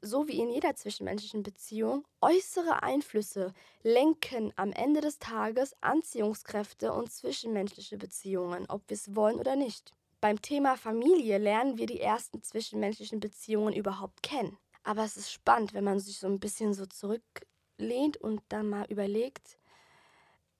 So 0.00 0.28
wie 0.28 0.38
in 0.38 0.50
jeder 0.50 0.74
zwischenmenschlichen 0.74 1.42
Beziehung, 1.42 2.04
äußere 2.20 2.82
Einflüsse 2.82 3.52
lenken 3.82 4.52
am 4.56 4.72
Ende 4.72 5.00
des 5.00 5.18
Tages 5.18 5.74
Anziehungskräfte 5.80 6.92
und 6.92 7.12
zwischenmenschliche 7.12 7.96
Beziehungen, 7.96 8.66
ob 8.68 8.82
wir 8.88 8.94
es 8.94 9.14
wollen 9.14 9.38
oder 9.38 9.56
nicht. 9.56 9.92
Beim 10.20 10.40
Thema 10.40 10.76
Familie 10.76 11.38
lernen 11.38 11.76
wir 11.76 11.86
die 11.86 12.00
ersten 12.00 12.42
zwischenmenschlichen 12.42 13.20
Beziehungen 13.20 13.74
überhaupt 13.74 14.22
kennen. 14.22 14.56
Aber 14.82 15.04
es 15.04 15.16
ist 15.16 15.32
spannend, 15.32 15.74
wenn 15.74 15.84
man 15.84 16.00
sich 16.00 16.18
so 16.18 16.26
ein 16.26 16.40
bisschen 16.40 16.74
so 16.74 16.86
zurücklehnt 16.86 18.16
und 18.18 18.42
dann 18.48 18.68
mal 18.68 18.86
überlegt, 18.90 19.58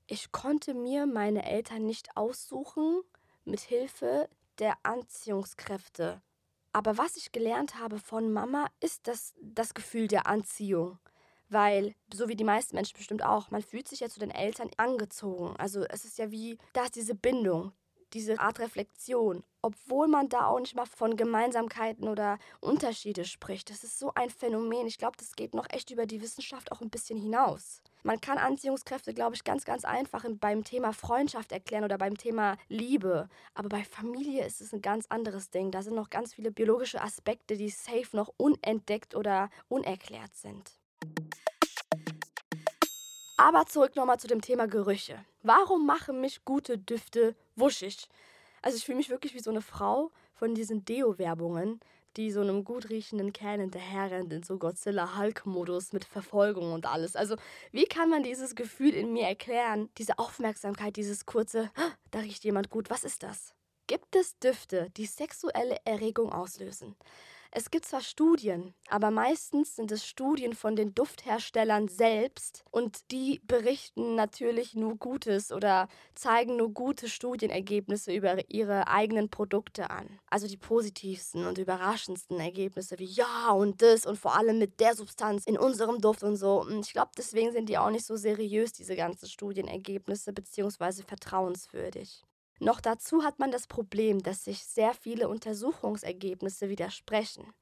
ich 0.07 0.33
konnte 0.33 0.75
mir 0.75 1.07
meine 1.07 1.47
Eltern 1.47 1.87
nicht 1.87 2.17
aussuchen 2.17 3.03
mit 3.45 3.61
Hilfe 3.61 4.29
der 4.59 4.77
Anziehungskräfte. 4.83 6.21
Aber 6.75 6.99
was 6.99 7.17
ich 7.17 7.31
gelernt 7.31 7.79
habe 7.79 7.99
von 8.01 8.33
Mama, 8.33 8.67
ist 8.81 9.07
das, 9.07 9.33
das 9.41 9.75
Gefühl 9.75 10.09
der 10.09 10.27
Anziehung. 10.27 10.99
Weil, 11.49 11.95
so 12.13 12.29
wie 12.29 12.35
die 12.35 12.43
meisten 12.43 12.75
Menschen 12.75 12.97
bestimmt 12.97 13.25
auch, 13.25 13.53
man 13.53 13.63
fühlt 13.63 13.87
sich 13.87 14.01
ja 14.01 14.09
zu 14.09 14.19
den 14.19 14.33
Eltern 14.33 14.71
angezogen. 14.77 15.55
Also 15.57 15.85
es 15.85 16.05
ist 16.05 16.19
ja 16.19 16.33
wie, 16.33 16.59
da 16.73 16.83
ist 16.83 16.97
diese 16.97 17.15
Bindung 17.15 17.73
diese 18.15 18.39
Art 18.39 18.61
Reflexion, 18.61 19.45
obwohl 19.61 20.09
man 20.09 20.29
da 20.29 20.47
auch 20.47 20.61
nicht 20.61 20.77
mal 20.77 20.87
von 20.87 21.17
Gemeinsamkeiten 21.17 22.09
oder 22.09 22.39
Unterschiede 22.61 23.25
spricht. 23.25 23.71
Das 23.71 23.85
ist 23.85 23.99
so 23.99 24.13
ein 24.15 24.31
Phänomen. 24.31 24.87
Ich 24.87 24.99
glaube, 24.99 25.17
das 25.19 25.35
geht 25.35 25.55
noch 25.55 25.67
echt 25.71 25.91
über 25.91 26.07
die 26.07 26.23
Wissenschaft 26.23 26.73
auch 26.73 26.81
ein 26.81 26.91
bisschen 26.91 27.19
hinaus. 27.19 27.83
Man 28.05 28.21
kann 28.21 28.39
Anziehungskräfte, 28.39 29.15
glaube 29.15 29.35
ich, 29.35 29.45
ganz, 29.45 29.65
ganz 29.65 29.85
einfach 29.85 30.25
beim 30.39 30.63
Thema 30.63 30.93
Freundschaft 30.93 31.53
erklären 31.53 31.85
oder 31.85 31.99
beim 31.99 32.17
Thema 32.17 32.57
Liebe. 32.69 33.29
Aber 33.55 33.69
bei 33.69 33.83
Familie 33.83 34.47
ist 34.47 34.61
es 34.61 34.73
ein 34.73 34.83
ganz 34.83 35.07
anderes 35.09 35.51
Ding. 35.51 35.71
Da 35.71 35.83
sind 35.83 35.95
noch 35.95 36.11
ganz 36.11 36.35
viele 36.35 36.53
biologische 36.53 37.03
Aspekte, 37.03 37.57
die 37.57 37.71
safe 37.71 38.15
noch 38.15 38.33
unentdeckt 38.37 39.15
oder 39.15 39.51
unerklärt 39.69 40.37
sind. 40.37 40.71
Aber 43.37 43.67
zurück 43.67 43.97
nochmal 43.97 44.21
zu 44.21 44.29
dem 44.29 44.41
Thema 44.41 44.69
Gerüche. 44.69 45.25
Warum 45.43 45.87
machen 45.87 46.21
mich 46.21 46.45
gute 46.45 46.79
Düfte 46.79 47.35
wuschig? 47.57 48.09
Also 48.63 48.77
ich 48.79 48.85
fühle 48.85 48.99
mich 48.99 49.11
wirklich 49.11 49.35
wie 49.35 49.41
so 49.41 49.51
eine 49.51 49.61
Frau 49.61 50.13
von 50.35 50.55
diesen 50.55 50.85
Deo-Werbungen, 50.85 51.81
die 52.17 52.31
so 52.31 52.41
einem 52.41 52.63
gut 52.63 52.91
riechenden 52.91 53.33
Kerl 53.33 53.59
hinterherrennt 53.59 54.33
in 54.33 54.45
so 54.45 54.57
Godzilla-Hulk-Modus 54.57 55.93
mit 55.93 56.05
Verfolgung 56.05 56.73
und 56.73 56.87
alles. 56.87 57.17
Also 57.17 57.37
wie 57.73 57.87
kann 57.87 58.09
man 58.09 58.23
dieses 58.23 58.55
Gefühl 58.55 58.95
in 58.95 59.13
mir 59.13 59.27
erklären? 59.27 59.91
Diese 59.99 60.19
Aufmerksamkeit, 60.21 60.95
dieses 60.95 61.27
kurze, 61.27 61.71
da 62.13 62.21
riecht 62.21 62.45
jemand 62.45 62.71
gut, 62.71 62.89
was 62.89 63.03
ist 63.03 63.25
das? 63.25 63.53
Gibt 63.89 64.15
es 64.15 64.39
Düfte, 64.39 64.91
die 64.97 65.07
sexuelle 65.07 65.77
Erregung 65.85 66.33
auslösen? 66.33 66.95
Es 67.57 67.71
gibt 67.71 67.85
zwar 67.85 68.01
Studien, 68.01 68.75
aber 68.89 69.13
meistens 69.13 69.77
sind 69.77 69.93
es 69.93 70.05
Studien 70.05 70.55
von 70.55 70.75
den 70.75 70.93
Duftherstellern 70.93 71.87
selbst 71.87 72.65
und 72.73 73.13
die 73.13 73.41
berichten 73.45 74.17
natürlich 74.17 74.75
nur 74.75 74.97
Gutes 74.97 75.53
oder 75.53 75.87
zeigen 76.17 76.57
nur 76.57 76.75
gute 76.75 77.09
Studienergebnisse 77.09 78.13
über 78.13 78.51
ihre 78.51 78.89
eigenen 78.89 79.31
Produkte 79.31 79.91
an. 79.91 80.19
Also 80.27 80.49
die 80.49 80.57
positivsten 80.57 81.47
und 81.47 81.59
überraschendsten 81.59 82.41
Ergebnisse 82.41 82.99
wie 82.99 83.05
ja 83.05 83.53
und 83.53 83.83
das 83.83 84.05
und 84.05 84.19
vor 84.19 84.37
allem 84.37 84.59
mit 84.59 84.81
der 84.81 84.97
Substanz 84.97 85.47
in 85.47 85.57
unserem 85.57 86.01
Duft 86.01 86.25
und 86.25 86.35
so. 86.35 86.61
Und 86.61 86.85
ich 86.85 86.93
glaube, 86.93 87.13
deswegen 87.17 87.53
sind 87.53 87.69
die 87.69 87.79
auch 87.79 87.91
nicht 87.91 88.05
so 88.05 88.17
seriös, 88.17 88.73
diese 88.73 88.97
ganzen 88.97 89.29
Studienergebnisse, 89.29 90.33
beziehungsweise 90.33 91.05
vertrauenswürdig. 91.05 92.25
Noch 92.61 92.81
dazu 92.81 93.25
hat 93.25 93.39
man 93.39 93.51
das 93.51 93.67
Problem, 93.67 94.23
dass 94.23 94.45
sich 94.45 94.65
sehr 94.65 94.95
viele 94.95 95.29
Untersuchungsergebnisse 95.29 96.69
widersprechen. 96.69 97.53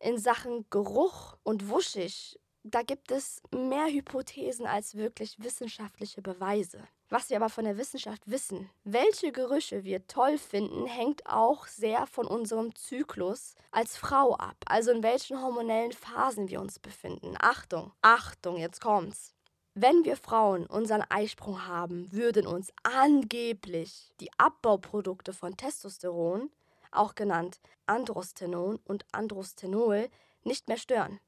In 0.00 0.18
Sachen 0.18 0.66
Geruch 0.70 1.36
und 1.42 1.68
wuschig, 1.68 2.38
da 2.64 2.82
gibt 2.82 3.10
es 3.10 3.42
mehr 3.50 3.86
Hypothesen 3.86 4.66
als 4.66 4.94
wirklich 4.94 5.36
wissenschaftliche 5.38 6.22
Beweise. 6.22 6.86
Was 7.08 7.28
wir 7.28 7.36
aber 7.36 7.50
von 7.50 7.64
der 7.64 7.76
Wissenschaft 7.76 8.22
wissen, 8.24 8.70
welche 8.84 9.32
Gerüche 9.32 9.84
wir 9.84 10.06
toll 10.06 10.38
finden, 10.38 10.86
hängt 10.86 11.26
auch 11.26 11.66
sehr 11.66 12.06
von 12.06 12.26
unserem 12.26 12.74
Zyklus 12.74 13.54
als 13.70 13.96
Frau 13.96 14.34
ab, 14.36 14.56
also 14.64 14.92
in 14.92 15.02
welchen 15.02 15.42
hormonellen 15.42 15.92
Phasen 15.92 16.48
wir 16.48 16.60
uns 16.60 16.78
befinden. 16.78 17.34
Achtung, 17.38 17.92
Achtung, 18.00 18.56
jetzt 18.56 18.80
kommt's. 18.80 19.34
Wenn 19.74 20.04
wir 20.04 20.18
Frauen 20.18 20.66
unseren 20.66 21.02
Eisprung 21.08 21.66
haben, 21.66 22.12
würden 22.12 22.46
uns 22.46 22.70
angeblich 22.82 24.12
die 24.20 24.30
Abbauprodukte 24.36 25.32
von 25.32 25.56
Testosteron, 25.56 26.50
auch 26.90 27.14
genannt 27.14 27.58
Androstenon 27.86 28.80
und 28.84 29.06
Androstenol, 29.12 30.10
nicht 30.44 30.68
mehr 30.68 30.76
stören. 30.76 31.20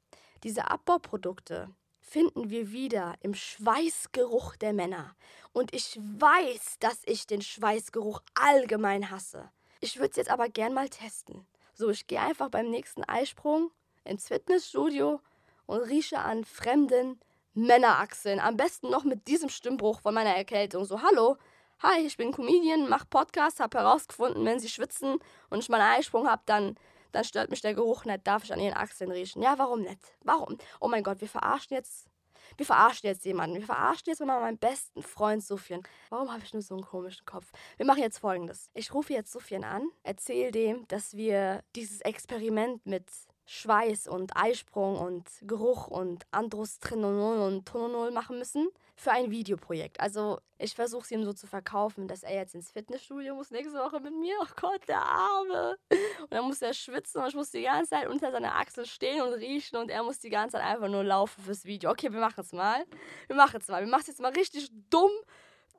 Diese 0.43 0.69
Abbauprodukte 0.69 1.69
finden 2.01 2.51
wir 2.51 2.71
wieder 2.71 3.15
im 3.21 3.33
Schweißgeruch 3.33 4.57
der 4.57 4.73
Männer. 4.73 5.15
Und 5.51 5.73
ich 5.73 5.97
weiß, 5.99 6.77
dass 6.79 7.01
ich 7.05 7.25
den 7.25 7.41
Schweißgeruch 7.41 8.21
allgemein 8.35 9.09
hasse. 9.09 9.49
Ich 9.81 9.97
würde 9.97 10.11
es 10.11 10.17
jetzt 10.17 10.29
aber 10.29 10.49
gern 10.49 10.73
mal 10.75 10.89
testen. 10.89 11.47
So, 11.73 11.89
ich 11.89 12.05
gehe 12.05 12.21
einfach 12.21 12.49
beim 12.49 12.69
nächsten 12.69 13.03
Eisprung 13.05 13.71
ins 14.03 14.27
Fitnessstudio 14.27 15.19
und 15.65 15.81
rieche 15.81 16.19
an 16.19 16.45
fremden, 16.45 17.19
Männerachseln. 17.55 18.39
Am 18.39 18.57
besten 18.57 18.89
noch 18.89 19.03
mit 19.03 19.27
diesem 19.27 19.49
Stimmbruch 19.49 20.01
von 20.01 20.13
meiner 20.13 20.35
Erkältung. 20.35 20.85
So, 20.85 21.01
hallo, 21.01 21.37
hi, 21.81 22.05
ich 22.05 22.17
bin 22.17 22.31
Comedian, 22.31 22.87
mach 22.89 23.09
Podcast, 23.09 23.59
hab 23.59 23.73
herausgefunden, 23.73 24.45
wenn 24.45 24.59
sie 24.59 24.69
schwitzen 24.69 25.17
und 25.49 25.59
ich 25.59 25.69
meinen 25.69 25.81
Eisprung 25.97 26.27
hab, 26.27 26.45
dann, 26.45 26.75
dann 27.11 27.23
stört 27.23 27.49
mich 27.49 27.61
der 27.61 27.73
Geruch 27.73 28.05
nicht, 28.05 28.27
darf 28.27 28.43
ich 28.43 28.53
an 28.53 28.59
ihren 28.59 28.75
Achseln 28.75 29.11
riechen. 29.11 29.41
Ja, 29.41 29.57
warum 29.57 29.81
nicht? 29.81 29.99
Warum? 30.23 30.57
Oh 30.79 30.87
mein 30.87 31.03
Gott, 31.03 31.21
wir 31.21 31.29
verarschen 31.29 31.75
jetzt 31.75 32.09
wir 32.57 32.65
verarschen 32.65 33.07
jetzt 33.07 33.25
jemanden. 33.25 33.57
Wir 33.57 33.65
verarschen 33.65 34.03
jetzt 34.07 34.19
mal 34.19 34.39
meinen 34.39 34.57
besten 34.57 35.01
Freund 35.01 35.43
Sufjan. 35.43 35.81
Warum 36.09 36.31
habe 36.31 36.43
ich 36.43 36.53
nur 36.53 36.61
so 36.61 36.75
einen 36.75 36.85
komischen 36.85 37.25
Kopf? 37.25 37.51
Wir 37.77 37.85
machen 37.85 38.01
jetzt 38.01 38.19
folgendes. 38.19 38.69
Ich 38.73 38.93
rufe 38.93 39.13
jetzt 39.13 39.31
Sufjan 39.31 39.63
an, 39.63 39.89
erzähle 40.03 40.51
dem, 40.51 40.87
dass 40.87 41.15
wir 41.15 41.63
dieses 41.75 42.01
Experiment 42.01 42.85
mit 42.85 43.05
Schweiß 43.45 44.07
und 44.07 44.35
Eisprung 44.35 44.97
und 44.97 45.29
Geruch 45.41 45.87
und 45.87 46.25
Androstrenonol 46.31 47.37
und 47.39 47.67
Tononol 47.67 48.11
machen 48.11 48.39
müssen 48.39 48.69
für 48.95 49.11
ein 49.11 49.29
Videoprojekt. 49.29 49.99
Also 49.99 50.39
ich 50.57 50.73
versuche 50.73 51.03
es 51.03 51.11
ihm 51.11 51.23
so 51.23 51.33
zu 51.33 51.45
verkaufen, 51.45 52.07
dass 52.07 52.23
er 52.23 52.33
jetzt 52.33 52.55
ins 52.55 52.71
Fitnessstudio 52.71 53.35
muss 53.35 53.51
nächste 53.51 53.77
Woche 53.77 53.99
mit 53.99 54.13
mir. 54.15 54.35
Oh 54.41 54.47
Gott, 54.59 54.87
der 54.87 55.01
Arme. 55.01 55.77
Und 56.21 56.33
dann 56.33 56.45
muss 56.45 56.61
er 56.61 56.73
schwitzen 56.73 57.21
und 57.21 57.27
ich 57.27 57.35
muss 57.35 57.51
die 57.51 57.61
ganze 57.61 57.91
Zeit 57.91 58.07
unter 58.07 58.31
seiner 58.31 58.55
Achsel 58.55 58.85
stehen 58.85 59.21
und 59.21 59.33
riechen 59.33 59.77
und 59.77 59.91
er 59.91 60.01
muss 60.01 60.19
die 60.19 60.29
ganze 60.29 60.57
Zeit 60.57 60.65
einfach 60.65 60.87
nur 60.87 61.03
laufen 61.03 61.43
fürs 61.43 61.65
Video. 61.65 61.91
Okay, 61.91 62.11
wir 62.11 62.19
machen 62.19 62.41
es 62.41 62.51
mal. 62.51 62.83
Wir 63.27 63.35
machen 63.35 63.59
es 63.61 63.67
mal. 63.67 63.81
Wir 63.81 63.89
machen 63.89 64.01
es 64.01 64.07
jetzt 64.07 64.21
mal 64.21 64.31
richtig 64.31 64.69
dumm, 64.89 65.11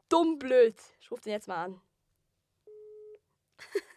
dumm 0.09 0.39
blöd. 0.39 0.77
Ich 1.01 1.11
rufe 1.11 1.23
den 1.23 1.33
jetzt 1.33 1.49
mal 1.49 1.65
an. 1.65 1.81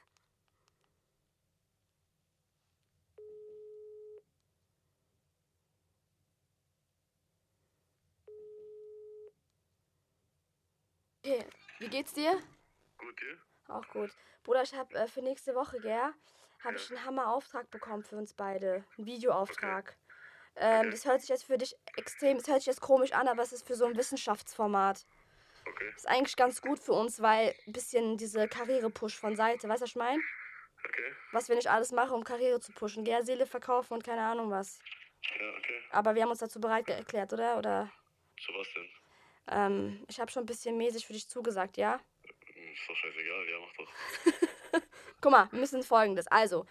Okay, 11.30 11.46
wie 11.78 11.90
geht's 11.90 12.14
dir? 12.14 12.42
Gut, 12.98 13.22
dir? 13.22 13.38
Auch 13.68 13.88
gut. 13.90 14.10
Bruder, 14.44 14.64
ich 14.64 14.74
habe 14.74 14.96
äh, 14.96 15.08
für 15.08 15.22
nächste 15.22 15.54
Woche, 15.54 15.80
gell, 15.80 16.12
habe 16.64 16.76
ich 16.76 16.90
einen 16.90 17.06
Hammerauftrag 17.06 17.70
bekommen 17.70 18.04
für 18.04 18.18
uns 18.18 18.34
beide. 18.34 18.84
Einen 18.98 19.06
Videoauftrag. 19.06 19.96
Ähm, 20.56 20.90
das 20.90 21.06
hört 21.06 21.22
sich 21.22 21.30
jetzt 21.30 21.46
für 21.46 21.60
dich 21.60 21.76
extrem, 21.98 22.38
das 22.40 22.48
hört 22.48 22.62
sich 22.62 22.66
jetzt 22.66 22.82
komisch 22.82 23.12
an, 23.12 23.28
aber 23.28 23.44
es 23.44 23.54
ist 23.54 23.68
für 23.68 23.76
so 23.76 23.86
ein 23.86 23.96
Wissenschaftsformat. 23.96 25.06
Okay, 25.68 25.94
Ist 25.96 26.08
eigentlich 26.08 26.36
ganz 26.36 26.62
gut 26.64 26.80
für 26.80 26.94
uns, 26.94 27.22
weil 27.22 27.54
ein 27.68 27.74
bisschen 27.74 28.18
diese 28.18 28.48
Karriere-Push 28.48 29.16
von 29.16 29.36
Seite, 29.36 29.70
weißt 29.70 29.82
du, 29.82 29.84
was 29.84 29.90
ich 29.92 29.96
meine? 29.96 30.20
okay. 30.84 31.14
Was 31.32 31.48
wir 31.48 31.56
nicht 31.58 31.70
alles 31.70 31.92
machen, 31.92 32.14
um 32.16 32.24
Karriere 32.24 32.60
zu 32.60 32.72
pushen. 32.72 33.04
Gell, 33.04 33.24
Seele 33.24 33.46
verkaufen 33.46 33.94
und 33.94 34.04
keine 34.04 34.24
Ahnung 34.24 34.50
was. 34.50 34.80
Ja, 35.40 35.48
okay. 35.60 35.80
Aber 35.92 36.16
wir 36.16 36.24
haben 36.24 36.32
uns 36.32 36.40
dazu 36.40 36.60
bereit 36.60 36.90
erklärt, 36.90 37.32
oder? 37.34 37.60
Oder 37.60 37.92
Zu 38.40 38.52
was 38.54 38.68
denn? 38.74 38.99
Ähm, 39.52 40.04
ich 40.08 40.20
habe 40.20 40.32
schon 40.32 40.44
ein 40.44 40.48
bisschen 40.48 40.78
mäßig 40.78 41.06
für 41.06 41.14
dich 41.14 41.28
zugesagt, 41.28 41.78
ja? 41.78 42.00
Ist 42.24 42.88
doch 42.88 42.96
scheißegal, 42.96 43.50
ja, 43.50 43.58
mach 43.60 43.74
doch. 43.78 44.82
Guck 45.22 45.32
mal, 45.32 45.48
wir 45.52 45.60
müssen 45.60 45.84
folgendes. 45.84 46.28
Also, 46.28 46.66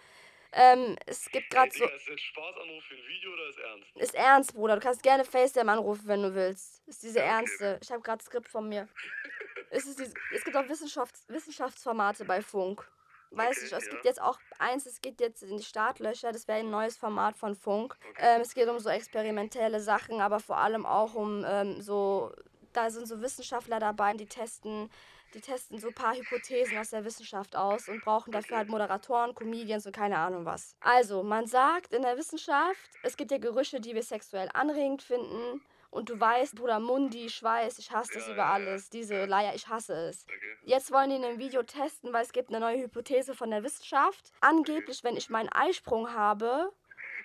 ähm, 0.51 0.95
es 1.05 1.29
gibt 1.29 1.49
gerade 1.51 1.71
so. 1.71 1.83
Digga, 1.83 1.95
ist 1.95 2.09
das 2.09 2.21
Spaßanruf 2.21 2.83
für 2.83 2.95
ein 2.95 3.07
Video 3.07 3.33
oder 3.33 3.49
ist 3.49 3.59
ernst? 3.59 3.95
Ist 3.95 4.15
ernst, 4.15 4.53
Bruder. 4.55 4.75
Du 4.75 4.81
kannst 4.81 5.03
gerne 5.03 5.23
FaceTime 5.23 5.71
anrufen, 5.71 6.07
wenn 6.07 6.23
du 6.23 6.33
willst. 6.33 6.81
Ist 6.87 7.03
diese 7.03 7.19
Ja, 7.19 7.25
okay. 7.25 7.33
ernste. 7.33 7.79
Ich 7.83 7.91
habe 7.91 8.01
gerade 8.01 8.23
Skript 8.23 8.49
von 8.49 8.67
mir. 8.67 8.87
es, 9.69 9.85
ist 9.85 9.99
diese, 9.99 10.13
es 10.33 10.43
gibt 10.43 10.55
auch 10.55 10.67
Wissenschafts 10.67 11.25
Wissenschaftsformate 11.27 12.25
bei 12.25 12.41
Funk. 12.41 12.89
Weiß 13.31 13.57
Okay, 13.57 13.65
ich, 13.67 13.73
es 13.73 13.85
ja. 13.85 13.91
gibt 13.91 14.05
jetzt 14.05 14.19
auch 14.19 14.39
eins, 14.57 14.87
es 14.87 15.01
geht 15.01 15.21
jetzt 15.21 15.43
in 15.43 15.55
die 15.55 15.63
Startlöcher, 15.63 16.31
das 16.31 16.47
wäre 16.47 16.59
ein 16.59 16.71
neues 16.71 16.97
Format 16.97 17.37
von 17.37 17.53
Funk. 17.55 17.95
Ähm, 18.17 18.41
es 18.41 18.55
geht 18.55 18.67
um 18.67 18.79
so 18.79 18.89
experimentelle 18.89 19.79
Sachen, 19.79 20.19
aber 20.19 20.39
vor 20.39 20.57
allem 20.57 20.83
auch 20.87 21.13
um 21.13 21.45
ähm, 21.47 21.79
so, 21.79 22.33
da 22.73 22.89
sind 22.89 23.07
so 23.07 23.21
Wissenschaftler 23.21 23.79
dabei, 23.79 24.13
die 24.13 24.25
testen, 24.25 24.89
die 25.33 25.41
testen 25.41 25.79
so 25.79 25.87
ein 25.87 25.93
paar 25.93 26.15
Hypothesen 26.15 26.77
aus 26.77 26.89
der 26.89 27.05
Wissenschaft 27.05 27.55
aus 27.55 27.87
und 27.87 28.03
brauchen 28.03 28.31
dafür 28.31 28.57
halt 28.57 28.69
Moderatoren, 28.69 29.35
Comedians 29.35 29.85
und 29.85 29.95
keine 29.95 30.17
Ahnung 30.17 30.45
was. 30.45 30.75
Also, 30.79 31.23
man 31.23 31.45
sagt 31.45 31.93
in 31.93 32.01
der 32.01 32.17
Wissenschaft, 32.17 32.89
es 33.03 33.17
gibt 33.17 33.31
ja 33.31 33.37
Gerüche, 33.37 33.79
die 33.79 33.93
wir 33.95 34.03
sexuell 34.03 34.49
anregend 34.53 35.01
finden. 35.01 35.61
Und 35.91 36.09
du 36.09 36.19
weißt, 36.19 36.55
Bruder 36.55 36.79
Mundi, 36.79 37.29
Schweiß, 37.29 37.79
ich 37.79 37.91
hasse 37.91 38.13
das 38.13 38.27
Ja, 38.27 38.33
über 38.33 38.43
ja, 38.43 38.51
alles. 38.51 38.89
Diese 38.89 39.25
Leier, 39.25 39.55
ich 39.55 39.67
hasse 39.67 39.93
es. 39.93 40.23
Okay. 40.25 40.57
Jetzt 40.65 40.91
wollen 40.91 41.09
die 41.09 41.15
in 41.15 41.25
einem 41.25 41.39
Video 41.39 41.63
testen, 41.63 42.13
weil 42.13 42.23
es 42.23 42.31
gibt 42.31 42.49
eine 42.49 42.59
neue 42.59 42.83
Hypothese 42.83 43.33
von 43.33 43.49
der 43.49 43.63
Wissenschaft. 43.63 44.31
Angeblich, 44.39 45.03
wenn 45.03 45.17
ich 45.17 45.29
meinen 45.29 45.49
Eisprung 45.49 46.13
habe 46.13 46.71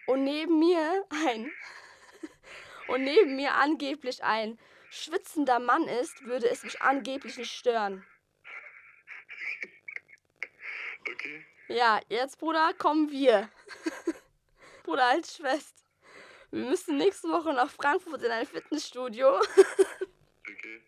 und 0.07 0.25
neben 0.25 0.59
mir 0.59 1.05
ein 1.27 1.51
und 2.89 3.05
neben 3.05 3.37
mir 3.37 3.55
angeblich 3.55 4.25
ein 4.25 4.59
schwitzender 4.95 5.59
Mann 5.59 5.89
ist, 5.89 6.25
würde 6.25 6.49
es 6.49 6.63
mich 6.63 6.81
angeblich 6.83 7.37
nicht 7.37 7.53
stören. 7.53 8.07
Okay. 11.01 11.45
Ja, 11.69 12.01
jetzt, 12.09 12.39
Bruder, 12.39 12.73
kommen 12.75 13.11
wir. 13.11 13.51
Bruder 14.85 15.07
als 15.07 15.37
Schwester. 15.37 15.83
Wir 16.51 16.67
müssen 16.67 16.97
nächste 16.99 17.29
Woche 17.29 17.53
nach 17.53 17.71
Frankfurt 17.71 18.23
in 18.23 18.31
ein 18.31 18.47
Fitnessstudio. 18.47 19.41
Okay. 20.47 20.83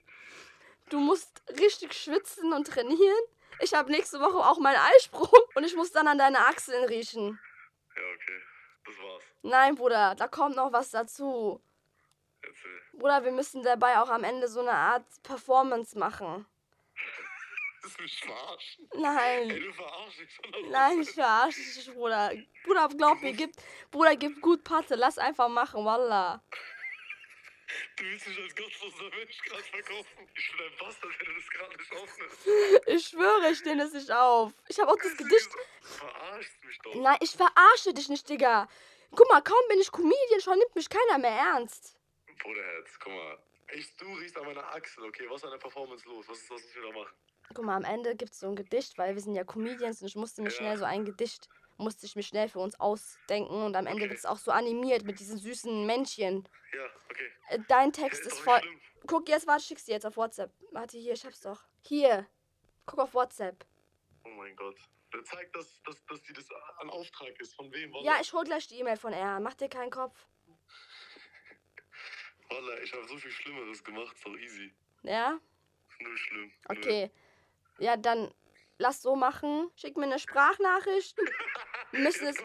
Du 0.90 1.00
musst 1.00 1.42
richtig 1.58 1.94
schwitzen 1.94 2.52
und 2.52 2.66
trainieren. 2.66 3.24
Ich 3.60 3.72
habe 3.72 3.90
nächste 3.90 4.20
Woche 4.20 4.36
auch 4.36 4.58
meinen 4.58 4.78
Eisprung 4.94 5.30
und 5.54 5.64
ich 5.64 5.74
muss 5.74 5.92
dann 5.92 6.06
an 6.08 6.18
deine 6.18 6.40
Achseln 6.40 6.84
riechen. 6.84 7.40
Ja, 7.96 8.02
okay. 8.14 8.42
Das 8.84 8.98
war's. 8.98 9.24
Nein, 9.42 9.74
Bruder, 9.74 10.14
da 10.14 10.28
kommt 10.28 10.56
noch 10.56 10.72
was 10.72 10.90
dazu. 10.90 11.62
Bruder, 12.92 13.24
wir 13.24 13.32
müssen 13.32 13.62
dabei 13.62 13.98
auch 14.00 14.08
am 14.08 14.24
Ende 14.24 14.48
so 14.48 14.60
eine 14.60 14.72
Art 14.72 15.06
Performance 15.22 15.98
machen. 15.98 16.46
Das 17.82 17.92
ist 17.92 18.00
mich 18.00 18.20
verarschen. 18.20 18.88
Ey, 18.94 19.00
Nein. 19.00 19.48
du 19.48 19.72
verarsch 19.72 20.16
dich 20.16 20.34
schon. 20.34 20.70
Nein, 20.70 21.00
ich 21.02 21.10
verarsche 21.10 21.60
dich, 21.60 21.94
Bruder. 21.94 22.32
Bruder, 22.64 22.88
glaub 22.88 23.22
mir, 23.22 23.32
gib, 23.32 23.52
Bruder, 23.92 24.16
gib 24.16 24.40
gut 24.40 24.64
Patte. 24.64 24.96
Lass 24.96 25.18
einfach 25.18 25.48
machen, 25.48 25.84
wallah. 25.84 26.42
Du 27.96 28.04
willst 28.04 28.26
dich 28.26 28.38
als 28.40 28.54
gottloser 28.56 29.16
Mensch 29.16 29.42
gerade 29.42 29.62
verkaufen. 29.62 30.28
Ich 30.34 30.56
bin 30.56 30.66
ein 30.66 30.72
Bastard, 30.78 31.12
wenn 31.18 31.26
du 31.26 31.34
das 31.34 31.50
gerade 31.50 31.76
nicht 31.76 31.92
aufnimmst. 31.92 32.46
Ich 32.86 33.06
schwöre, 33.06 33.50
ich 33.50 33.58
stehe 33.58 33.82
es 33.82 33.92
nicht 33.92 34.10
auf. 34.10 34.52
Ich 34.68 34.80
habe 34.80 34.90
auch 34.90 34.98
das 35.02 35.16
Gedicht. 35.16 35.48
Du 35.82 35.86
verarschst 35.88 36.64
mich 36.64 36.78
doch. 36.82 36.94
Nein, 36.94 37.18
ich 37.20 37.30
verarsche 37.30 37.94
dich 37.94 38.08
nicht, 38.08 38.28
Digga. 38.28 38.68
Guck 39.10 39.28
mal, 39.30 39.42
kaum 39.42 39.68
bin 39.68 39.80
ich 39.80 39.90
Comedian, 39.92 40.40
schon 40.40 40.58
nimmt 40.58 40.74
mich 40.74 40.88
keiner 40.88 41.18
mehr 41.18 41.30
ernst. 41.30 41.95
Bruderherz, 42.38 42.98
guck 43.00 43.12
mal. 43.12 43.38
Ich, 43.74 43.96
du 43.96 44.12
riechst 44.14 44.36
an 44.36 44.44
meiner 44.46 44.64
Achsel, 44.74 45.04
okay? 45.04 45.24
Was 45.28 45.38
ist 45.38 45.44
an 45.44 45.50
der 45.50 45.58
Performance 45.58 46.06
los? 46.08 46.28
Was 46.28 46.38
ist 46.38 46.50
das, 46.50 46.62
was 46.64 46.74
wir 46.74 46.82
da 46.82 46.92
machen? 46.92 47.14
Guck 47.54 47.64
mal, 47.64 47.76
am 47.76 47.84
Ende 47.84 48.14
gibt 48.16 48.32
es 48.32 48.40
so 48.40 48.48
ein 48.48 48.56
Gedicht, 48.56 48.96
weil 48.98 49.14
wir 49.14 49.22
sind 49.22 49.34
ja 49.34 49.44
Comedians 49.44 50.00
und 50.02 50.08
ich 50.08 50.16
musste 50.16 50.42
mir 50.42 50.50
Ja. 50.50 50.54
schnell 50.56 50.76
so 50.78 50.84
ein 50.84 51.04
Gedicht, 51.04 51.48
musste 51.76 52.06
ich 52.06 52.16
mir 52.16 52.22
schnell 52.22 52.48
für 52.48 52.58
uns 52.60 52.78
ausdenken 52.80 53.62
und 53.64 53.76
am 53.76 53.86
Ende 53.86 54.02
Okay. 54.02 54.10
wird 54.10 54.18
es 54.18 54.26
auch 54.26 54.38
so 54.38 54.50
animiert 54.50 55.04
mit 55.04 55.18
diesen 55.20 55.38
süßen 55.38 55.86
Männchen. 55.86 56.48
Ja, 56.74 56.86
okay. 57.10 57.30
Äh, 57.48 57.58
Dein 57.68 57.92
Text 57.92 58.20
Ist 58.22 58.32
ist 58.34 58.40
voll. 58.40 58.60
schlimm. 58.60 58.80
Guck, 59.06 59.28
jetzt 59.28 59.46
warte, 59.46 59.62
schick's 59.64 59.84
dir 59.84 59.92
jetzt 59.92 60.06
auf 60.06 60.16
WhatsApp. 60.16 60.52
Warte, 60.72 60.96
hier, 60.98 61.12
ich 61.12 61.24
hab's 61.24 61.40
doch. 61.40 61.62
Hier. 61.82 62.26
Guck 62.86 63.00
auf 63.00 63.14
WhatsApp. 63.14 63.64
Oh 64.24 64.28
mein 64.30 64.54
Gott. 64.56 64.76
Das 65.12 65.24
zeigt, 65.24 65.54
dass, 65.54 65.80
dass, 65.84 66.04
dass 66.06 66.22
die 66.22 66.32
das 66.32 66.48
ein 66.80 66.90
Auftrag 66.90 67.38
ist. 67.40 67.54
Von 67.54 67.72
wem? 67.72 67.92
Ja, 68.02 68.18
ich 68.20 68.32
hol 68.32 68.42
gleich 68.44 68.66
die 68.66 68.78
E-Mail 68.80 68.96
von 68.96 69.12
er. 69.12 69.38
Mach 69.40 69.54
dir 69.54 69.68
keinen 69.68 69.90
Kopf. 69.90 70.26
Wallah, 72.50 72.78
ich 72.82 72.92
habe 72.92 73.06
so 73.08 73.16
viel 73.18 73.30
Schlimmeres 73.30 73.82
gemacht. 73.82 74.14
Ist 74.14 74.24
doch 74.24 74.36
easy. 74.36 74.72
Ja? 75.02 75.38
Null 76.00 76.16
schlimm. 76.18 76.52
Null. 76.68 76.78
Okay. 76.78 77.10
Ja, 77.78 77.96
dann 77.96 78.32
lass 78.78 79.02
so 79.02 79.16
machen. 79.16 79.70
Schick 79.76 79.96
mir 79.96 80.04
eine 80.04 80.18
Sprachnachricht. 80.18 81.16
Wir 81.92 82.00
müssen 82.00 82.26
es. 82.26 82.36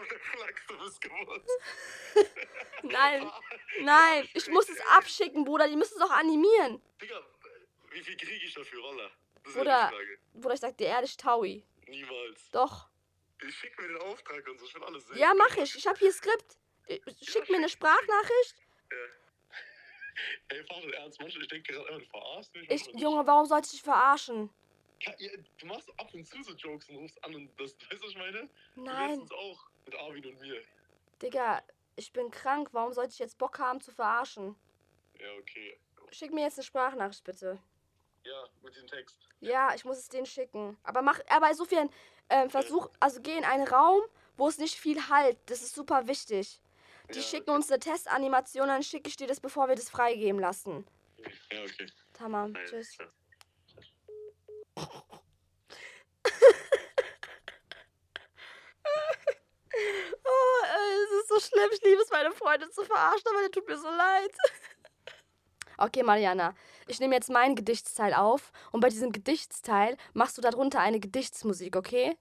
Nein, 2.84 3.30
nein. 3.82 4.28
Ich 4.34 4.48
muss 4.48 4.68
es 4.68 4.80
abschicken, 4.82 5.44
Bruder. 5.44 5.68
Die 5.68 5.76
müssen 5.76 5.96
es 5.96 6.02
auch 6.02 6.10
animieren. 6.12 6.80
Digga, 7.00 7.20
wie 7.90 8.00
viel 8.02 8.16
kriege 8.16 8.44
ich 8.44 8.54
dafür, 8.54 8.82
Wallah? 8.82 9.10
Das 9.42 9.52
ist 9.52 9.58
Bruder. 9.58 9.70
ja. 9.70 9.92
Bruder, 10.34 10.54
ich 10.54 10.60
sag 10.60 10.76
dir 10.78 10.86
ehrlich, 10.86 11.16
Taui. 11.16 11.64
Niemals. 11.88 12.50
Doch. 12.52 12.88
Ich 13.46 13.54
schick 13.54 13.78
mir 13.78 13.88
den 13.88 13.96
Auftrag 13.98 14.46
und 14.48 14.58
so. 14.60 14.66
Ich 14.66 14.74
will 14.74 14.84
alles 14.84 15.06
sehen. 15.06 15.18
Ja, 15.18 15.34
mach 15.34 15.56
ich. 15.56 15.76
Ich 15.76 15.86
hab 15.86 15.98
hier 15.98 16.12
Skript. 16.12 16.56
Schick 17.22 17.48
mir 17.50 17.56
eine 17.56 17.68
Sprachnachricht. 17.68 18.56
Ey, 20.48 20.64
Vater, 20.64 20.94
ernst, 20.94 21.20
manchmal, 21.20 21.42
ich 21.42 21.48
denke 21.48 21.72
gerade 21.72 21.88
immer, 21.88 21.98
du 21.98 22.06
verarschst 22.06 22.54
mich. 22.54 22.70
Ich, 22.70 22.86
Junge, 22.94 23.26
warum 23.26 23.46
sollte 23.46 23.66
ich 23.66 23.72
dich 23.72 23.82
verarschen? 23.82 24.50
Ja, 25.00 25.14
ja, 25.18 25.30
du 25.58 25.66
machst 25.66 25.88
ab 25.98 26.12
und 26.14 26.24
zu 26.26 26.42
so 26.42 26.52
Jokes 26.52 26.88
und 26.88 26.96
rufst 26.96 27.24
an 27.24 27.34
und 27.34 27.50
das, 27.58 27.74
weißt 27.90 27.92
du, 27.92 28.02
was 28.02 28.10
ich 28.10 28.18
meine? 28.18 28.48
Du 28.74 28.82
Nein, 28.82 29.10
letztens 29.10 29.32
auch 29.32 29.66
mit 29.84 29.94
Arvin 29.96 30.26
und 30.26 30.40
mir. 30.40 30.62
Digga, 31.20 31.62
ich 31.96 32.12
bin 32.12 32.30
krank. 32.30 32.68
Warum 32.72 32.92
sollte 32.92 33.12
ich 33.12 33.18
jetzt 33.18 33.38
Bock 33.38 33.58
haben 33.58 33.80
zu 33.80 33.92
verarschen? 33.92 34.56
Ja, 35.18 35.32
okay. 35.38 35.78
Schick 36.10 36.32
mir 36.32 36.42
jetzt 36.42 36.58
eine 36.58 36.64
Sprachnachricht, 36.64 37.24
bitte. 37.24 37.58
Ja, 38.24 38.48
mit 38.62 38.76
dem 38.76 38.86
Text. 38.86 39.18
Ja, 39.40 39.74
ich 39.74 39.84
muss 39.84 39.98
es 39.98 40.08
denen 40.08 40.26
schicken. 40.26 40.76
Aber 40.84 41.02
mach, 41.02 41.20
aber 41.28 41.50
insofern, 41.50 41.90
ähm, 42.28 42.50
versuch, 42.50 42.88
also 43.00 43.20
geh 43.20 43.36
in 43.36 43.44
einen 43.44 43.66
Raum, 43.66 44.02
wo 44.36 44.48
es 44.48 44.58
nicht 44.58 44.78
viel 44.78 45.08
halt. 45.08 45.38
Das 45.46 45.62
ist 45.62 45.74
super 45.74 46.06
wichtig. 46.06 46.60
Die 47.14 47.18
Ja, 47.18 47.24
schicken 47.24 47.50
uns 47.50 47.70
eine 47.70 47.78
Testanimation, 47.80 48.68
dann 48.68 48.82
schicke 48.82 49.08
ich 49.08 49.16
dir 49.16 49.26
das, 49.26 49.40
bevor 49.40 49.68
wir 49.68 49.74
das 49.74 49.90
freigeben 49.90 50.40
lassen. 50.40 50.86
Ja, 51.50 51.62
okay. 51.62 51.86
Tamam, 52.14 52.52
Nice. 52.52 52.70
tschüss. 52.70 52.98
Ja. 52.98 53.06
Oh, 60.24 60.64
ey, 60.64 61.04
es 61.04 61.22
ist 61.22 61.28
so 61.28 61.40
schlimm. 61.40 61.68
Ich 61.72 61.82
liebe 61.82 62.00
es, 62.02 62.10
meine 62.10 62.30
Freunde 62.32 62.68
zu 62.70 62.84
verarschen, 62.84 63.26
aber 63.30 63.40
der 63.40 63.50
tut 63.50 63.68
mir 63.68 63.78
so 63.78 63.88
leid. 63.88 64.30
Okay, 65.78 66.02
Mariana, 66.04 66.54
ich 66.86 67.00
nehme 67.00 67.14
jetzt 67.14 67.30
meinen 67.30 67.56
Gedichtsteil 67.56 68.14
auf 68.14 68.52
und 68.70 68.80
bei 68.80 68.88
diesem 68.88 69.10
Gedichtsteil 69.10 69.96
machst 70.12 70.36
du 70.38 70.42
darunter 70.42 70.78
eine 70.78 71.00
Gedichtsmusik, 71.00 71.74
okay? 71.74 72.16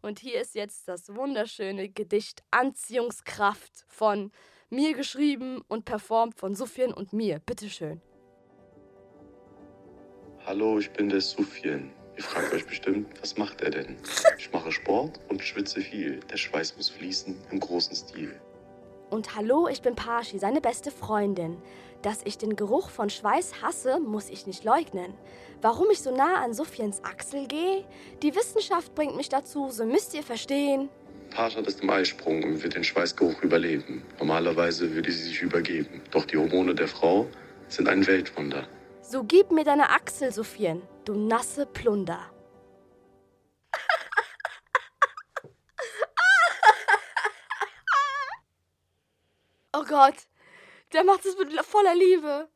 Und 0.00 0.20
hier 0.20 0.40
ist 0.40 0.54
jetzt 0.54 0.86
das 0.86 1.14
wunderschöne 1.14 1.88
Gedicht 1.88 2.42
Anziehungskraft 2.50 3.84
von 3.88 4.30
mir 4.70 4.94
geschrieben 4.94 5.62
und 5.66 5.84
performt 5.84 6.38
von 6.38 6.54
Sufjan 6.54 6.92
und 6.92 7.12
mir. 7.12 7.40
Bitteschön. 7.40 8.00
Hallo, 10.46 10.78
ich 10.78 10.90
bin 10.92 11.08
der 11.08 11.20
Sufjan. 11.20 11.90
Ihr 12.16 12.22
fragt 12.22 12.52
euch 12.52 12.66
bestimmt, 12.66 13.20
was 13.20 13.36
macht 13.36 13.60
er 13.60 13.70
denn? 13.70 13.96
Ich 14.38 14.52
mache 14.52 14.72
Sport 14.72 15.20
und 15.28 15.42
schwitze 15.42 15.80
viel. 15.80 16.20
Der 16.20 16.36
Schweiß 16.36 16.76
muss 16.76 16.90
fließen 16.90 17.36
im 17.50 17.60
großen 17.60 17.94
Stil. 17.94 18.40
Und 19.10 19.34
hallo, 19.34 19.68
ich 19.68 19.82
bin 19.82 19.94
Pashi, 19.94 20.38
seine 20.38 20.60
beste 20.60 20.90
Freundin. 20.90 21.62
Dass 22.02 22.20
ich 22.24 22.38
den 22.38 22.54
Geruch 22.54 22.90
von 22.90 23.10
Schweiß 23.10 23.60
hasse, 23.62 23.98
muss 23.98 24.30
ich 24.30 24.46
nicht 24.46 24.64
leugnen. 24.64 25.14
Warum 25.60 25.90
ich 25.90 26.00
so 26.00 26.14
nah 26.14 26.42
an 26.44 26.54
Sufjans 26.54 27.02
Achsel 27.02 27.48
gehe? 27.48 27.84
Die 28.22 28.36
Wissenschaft 28.36 28.94
bringt 28.94 29.16
mich 29.16 29.28
dazu, 29.28 29.70
so 29.70 29.84
müsst 29.84 30.14
ihr 30.14 30.22
verstehen. 30.22 30.88
Pascha 31.30 31.60
ist 31.60 31.82
im 31.82 31.90
Eisprung 31.90 32.42
und 32.44 32.62
wird 32.62 32.74
den 32.74 32.84
Schweißgeruch 32.84 33.42
überleben. 33.42 34.02
Normalerweise 34.18 34.94
würde 34.94 35.10
sie 35.10 35.24
sich 35.24 35.42
übergeben. 35.42 36.00
Doch 36.10 36.24
die 36.24 36.36
Hormone 36.36 36.74
der 36.74 36.88
Frau 36.88 37.26
sind 37.68 37.88
ein 37.88 38.06
Weltwunder. 38.06 38.66
So 39.02 39.24
gib 39.24 39.50
mir 39.50 39.64
deine 39.64 39.90
Achsel, 39.90 40.32
Sufjan, 40.32 40.82
du 41.04 41.14
nasse 41.14 41.66
Plunder. 41.66 42.20
Oh 49.76 49.84
Gott, 49.84 50.14
der 50.92 51.04
macht 51.04 51.24
es 51.24 51.36
mit 51.36 51.52
voller 51.64 51.94
Liebe. 51.94 52.48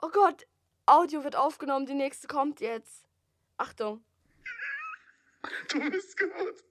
Oh 0.00 0.10
Gott, 0.10 0.46
Audio 0.86 1.24
wird 1.24 1.36
aufgenommen, 1.36 1.86
die 1.86 1.94
nächste 1.94 2.26
kommt 2.26 2.60
jetzt. 2.60 3.06
Achtung. 3.56 4.04
Du 5.68 5.90
bist 5.90 6.16
gehört. 6.16 6.64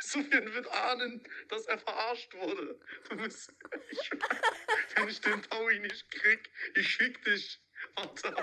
Sufjan 0.00 0.52
wird 0.54 0.68
ahnen, 0.72 1.22
dass 1.48 1.66
er 1.66 1.78
verarscht 1.78 2.34
wurde. 2.34 2.80
Du 3.08 3.16
bist. 3.16 3.52
Ich, 3.90 4.10
wenn 4.96 5.08
ich 5.08 5.20
den 5.20 5.40
Paui 5.42 5.78
nicht 5.78 6.10
krieg, 6.10 6.50
ich 6.74 6.88
schick 6.88 7.22
dich. 7.24 7.60
Alter. 7.94 8.34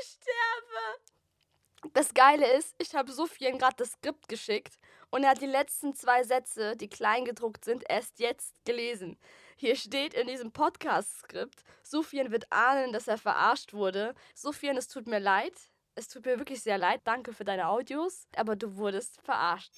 Ich 0.00 0.18
sterbe. 0.20 1.92
Das 1.92 2.14
Geile 2.14 2.56
ist, 2.56 2.74
ich 2.78 2.94
habe 2.94 3.12
Sufjan 3.12 3.58
gerade 3.58 3.76
das 3.76 3.92
Skript 3.92 4.28
geschickt 4.28 4.78
und 5.10 5.22
er 5.22 5.30
hat 5.30 5.42
die 5.42 5.46
letzten 5.46 5.94
zwei 5.94 6.24
Sätze, 6.24 6.76
die 6.76 6.88
klein 6.88 7.26
gedruckt 7.26 7.64
sind, 7.64 7.84
erst 7.88 8.18
jetzt 8.20 8.54
gelesen. 8.64 9.18
Hier 9.56 9.76
steht 9.76 10.14
in 10.14 10.26
diesem 10.26 10.50
Podcast-Skript, 10.50 11.62
Sufjan 11.84 12.32
wird 12.32 12.50
ahnen, 12.50 12.92
dass 12.92 13.06
er 13.06 13.18
verarscht 13.18 13.72
wurde. 13.72 14.14
Sufjan, 14.34 14.76
es 14.76 14.88
tut 14.88 15.06
mir 15.06 15.20
leid. 15.20 15.54
Es 15.94 16.08
tut 16.08 16.26
mir 16.26 16.38
wirklich 16.38 16.60
sehr 16.60 16.76
leid. 16.76 17.02
Danke 17.04 17.32
für 17.32 17.44
deine 17.44 17.68
Audios, 17.68 18.26
aber 18.34 18.56
du 18.56 18.76
wurdest 18.76 19.20
verarscht. 19.22 19.72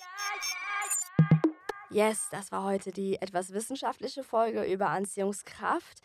Yes, 1.90 2.28
das 2.30 2.50
war 2.52 2.64
heute 2.64 2.90
die 2.90 3.20
etwas 3.20 3.52
wissenschaftliche 3.52 4.24
Folge 4.24 4.64
über 4.64 4.88
Anziehungskraft. 4.88 6.00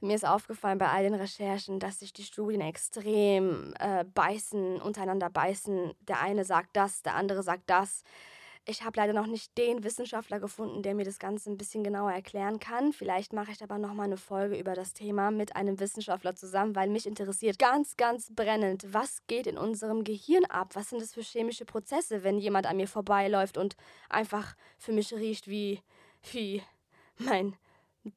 Mir 0.00 0.14
ist 0.14 0.26
aufgefallen 0.26 0.78
bei 0.78 0.88
all 0.88 1.04
den 1.04 1.14
Recherchen, 1.14 1.80
dass 1.80 2.00
sich 2.00 2.12
die 2.12 2.22
Studien 2.22 2.60
extrem 2.60 3.72
äh, 3.78 4.04
beißen, 4.04 4.80
untereinander 4.82 5.30
beißen. 5.30 5.94
Der 6.00 6.20
eine 6.20 6.44
sagt 6.44 6.76
das, 6.76 7.02
der 7.02 7.14
andere 7.14 7.42
sagt 7.42 7.70
das. 7.70 8.02
Ich 8.68 8.82
habe 8.82 8.96
leider 8.96 9.12
noch 9.12 9.28
nicht 9.28 9.56
den 9.56 9.84
Wissenschaftler 9.84 10.40
gefunden, 10.40 10.82
der 10.82 10.96
mir 10.96 11.04
das 11.04 11.20
Ganze 11.20 11.48
ein 11.48 11.56
bisschen 11.56 11.84
genauer 11.84 12.10
erklären 12.10 12.58
kann. 12.58 12.92
Vielleicht 12.92 13.32
mache 13.32 13.52
ich 13.52 13.62
aber 13.62 13.78
noch 13.78 13.94
mal 13.94 14.02
eine 14.02 14.16
Folge 14.16 14.58
über 14.58 14.74
das 14.74 14.92
Thema 14.92 15.30
mit 15.30 15.54
einem 15.54 15.78
Wissenschaftler 15.78 16.34
zusammen, 16.34 16.74
weil 16.74 16.88
mich 16.88 17.06
interessiert 17.06 17.60
ganz, 17.60 17.96
ganz 17.96 18.34
brennend, 18.34 18.92
was 18.92 19.24
geht 19.28 19.46
in 19.46 19.56
unserem 19.56 20.02
Gehirn 20.02 20.44
ab? 20.46 20.74
Was 20.74 20.90
sind 20.90 21.00
das 21.00 21.14
für 21.14 21.22
chemische 21.22 21.64
Prozesse, 21.64 22.24
wenn 22.24 22.38
jemand 22.38 22.66
an 22.66 22.76
mir 22.76 22.88
vorbeiläuft 22.88 23.56
und 23.56 23.76
einfach 24.08 24.56
für 24.78 24.92
mich 24.92 25.14
riecht 25.14 25.46
wie, 25.46 25.80
wie 26.32 26.60
mein 27.18 27.54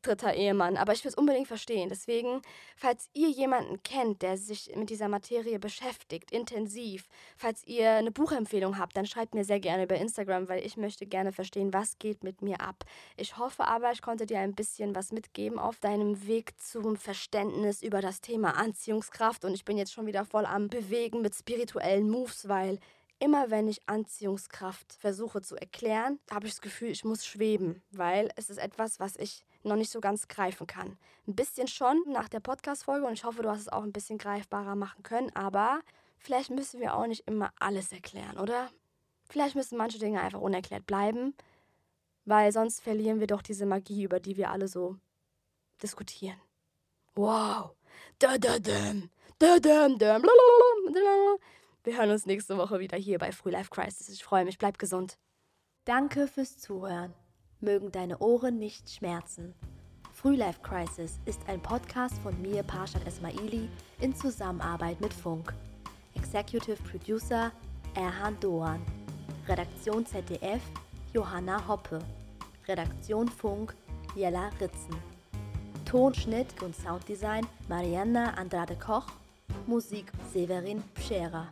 dritter 0.01 0.33
Ehemann, 0.33 0.77
aber 0.77 0.93
ich 0.93 1.03
will 1.03 1.09
es 1.09 1.17
unbedingt 1.17 1.47
verstehen. 1.47 1.89
Deswegen, 1.89 2.41
falls 2.75 3.09
ihr 3.13 3.29
jemanden 3.29 3.81
kennt, 3.83 4.21
der 4.21 4.37
sich 4.37 4.71
mit 4.75 4.89
dieser 4.89 5.07
Materie 5.07 5.59
beschäftigt, 5.59 6.31
intensiv, 6.31 7.07
falls 7.37 7.65
ihr 7.65 7.91
eine 7.91 8.11
Buchempfehlung 8.11 8.77
habt, 8.77 8.95
dann 8.95 9.05
schreibt 9.05 9.35
mir 9.35 9.43
sehr 9.43 9.59
gerne 9.59 9.83
über 9.83 9.95
Instagram, 9.95 10.47
weil 10.47 10.65
ich 10.65 10.77
möchte 10.77 11.05
gerne 11.05 11.31
verstehen, 11.31 11.73
was 11.73 11.97
geht 11.99 12.23
mit 12.23 12.41
mir 12.41 12.61
ab. 12.61 12.85
Ich 13.17 13.37
hoffe 13.37 13.65
aber, 13.65 13.91
ich 13.91 14.01
konnte 14.01 14.25
dir 14.25 14.39
ein 14.39 14.55
bisschen 14.55 14.95
was 14.95 15.11
mitgeben 15.11 15.59
auf 15.59 15.79
deinem 15.79 16.27
Weg 16.27 16.59
zum 16.59 16.95
Verständnis 16.95 17.81
über 17.81 18.01
das 18.01 18.21
Thema 18.21 18.55
Anziehungskraft 18.57 19.45
und 19.45 19.53
ich 19.53 19.65
bin 19.65 19.77
jetzt 19.77 19.93
schon 19.93 20.05
wieder 20.05 20.25
voll 20.25 20.45
am 20.45 20.67
Bewegen 20.69 21.21
mit 21.21 21.35
spirituellen 21.35 22.09
Moves, 22.09 22.47
weil 22.47 22.79
immer 23.19 23.51
wenn 23.51 23.67
ich 23.67 23.87
Anziehungskraft 23.87 24.93
versuche 24.93 25.41
zu 25.41 25.55
erklären, 25.55 26.19
habe 26.31 26.47
ich 26.47 26.53
das 26.53 26.61
Gefühl, 26.61 26.89
ich 26.89 27.03
muss 27.03 27.25
schweben, 27.25 27.81
weil 27.91 28.31
es 28.35 28.49
ist 28.49 28.57
etwas, 28.57 28.99
was 28.99 29.17
ich 29.17 29.43
noch 29.63 29.75
nicht 29.75 29.91
so 29.91 29.99
ganz 29.99 30.27
greifen 30.27 30.67
kann. 30.67 30.97
Ein 31.27 31.35
bisschen 31.35 31.67
schon 31.67 32.01
nach 32.07 32.29
der 32.29 32.39
Podcast-Folge 32.39 33.05
und 33.05 33.13
ich 33.13 33.23
hoffe, 33.23 33.41
du 33.41 33.49
hast 33.49 33.61
es 33.61 33.69
auch 33.69 33.83
ein 33.83 33.91
bisschen 33.91 34.17
greifbarer 34.17 34.75
machen 34.75 35.03
können, 35.03 35.35
aber 35.35 35.81
vielleicht 36.17 36.49
müssen 36.49 36.79
wir 36.79 36.95
auch 36.95 37.07
nicht 37.07 37.27
immer 37.27 37.51
alles 37.59 37.91
erklären, 37.91 38.37
oder? 38.37 38.69
Vielleicht 39.29 39.55
müssen 39.55 39.77
manche 39.77 39.99
Dinge 39.99 40.21
einfach 40.21 40.41
unerklärt 40.41 40.85
bleiben, 40.85 41.35
weil 42.25 42.51
sonst 42.51 42.81
verlieren 42.81 43.19
wir 43.19 43.27
doch 43.27 43.41
diese 43.41 43.65
Magie, 43.65 44.03
über 44.03 44.19
die 44.19 44.37
wir 44.37 44.49
alle 44.49 44.67
so 44.67 44.97
diskutieren. 45.81 46.39
Wow. 47.15 47.71
Da 48.17 48.37
da 48.37 48.59
dum. 48.59 49.09
Da 49.37 49.59
dum 49.59 49.97
dum. 49.97 50.25
Wir 51.83 51.97
hören 51.97 52.11
uns 52.11 52.25
nächste 52.25 52.57
Woche 52.57 52.79
wieder 52.79 52.97
hier 52.97 53.19
bei 53.19 53.31
Früh 53.31 53.51
Life 53.51 53.69
Crisis. 53.69 54.09
Ich 54.09 54.23
freue 54.23 54.45
mich. 54.45 54.57
Bleib 54.57 54.77
gesund. 54.77 55.17
Danke 55.85 56.27
fürs 56.27 56.57
Zuhören. 56.57 57.13
Mögen 57.61 57.91
deine 57.91 58.17
Ohren 58.19 58.57
nicht 58.57 58.89
schmerzen. 58.89 59.53
Frühlife 60.13 60.61
Crisis 60.61 61.19
ist 61.25 61.41
ein 61.47 61.61
Podcast 61.61 62.17
von 62.19 62.41
mir, 62.41 62.63
Parshad 62.63 63.05
Esmaili, 63.05 63.67
in 63.99 64.15
Zusammenarbeit 64.15 65.01
mit 65.01 65.13
Funk. 65.13 65.53
Executive 66.15 66.77
Producer 66.83 67.51
Erhan 67.95 68.39
Doan. 68.39 68.81
Redaktion 69.47 70.05
ZDF 70.05 70.61
Johanna 71.13 71.67
Hoppe. 71.67 71.99
Redaktion 72.67 73.27
Funk 73.27 73.75
Jella 74.15 74.51
Ritzen. 74.61 74.95
Tonschnitt 75.83 76.61
und 76.61 76.75
Sounddesign 76.75 77.45
Marianna 77.67 78.35
Andrade 78.35 78.75
Koch. 78.75 79.07
Musik 79.67 80.11
Severin 80.31 80.81
Pschera. 80.95 81.47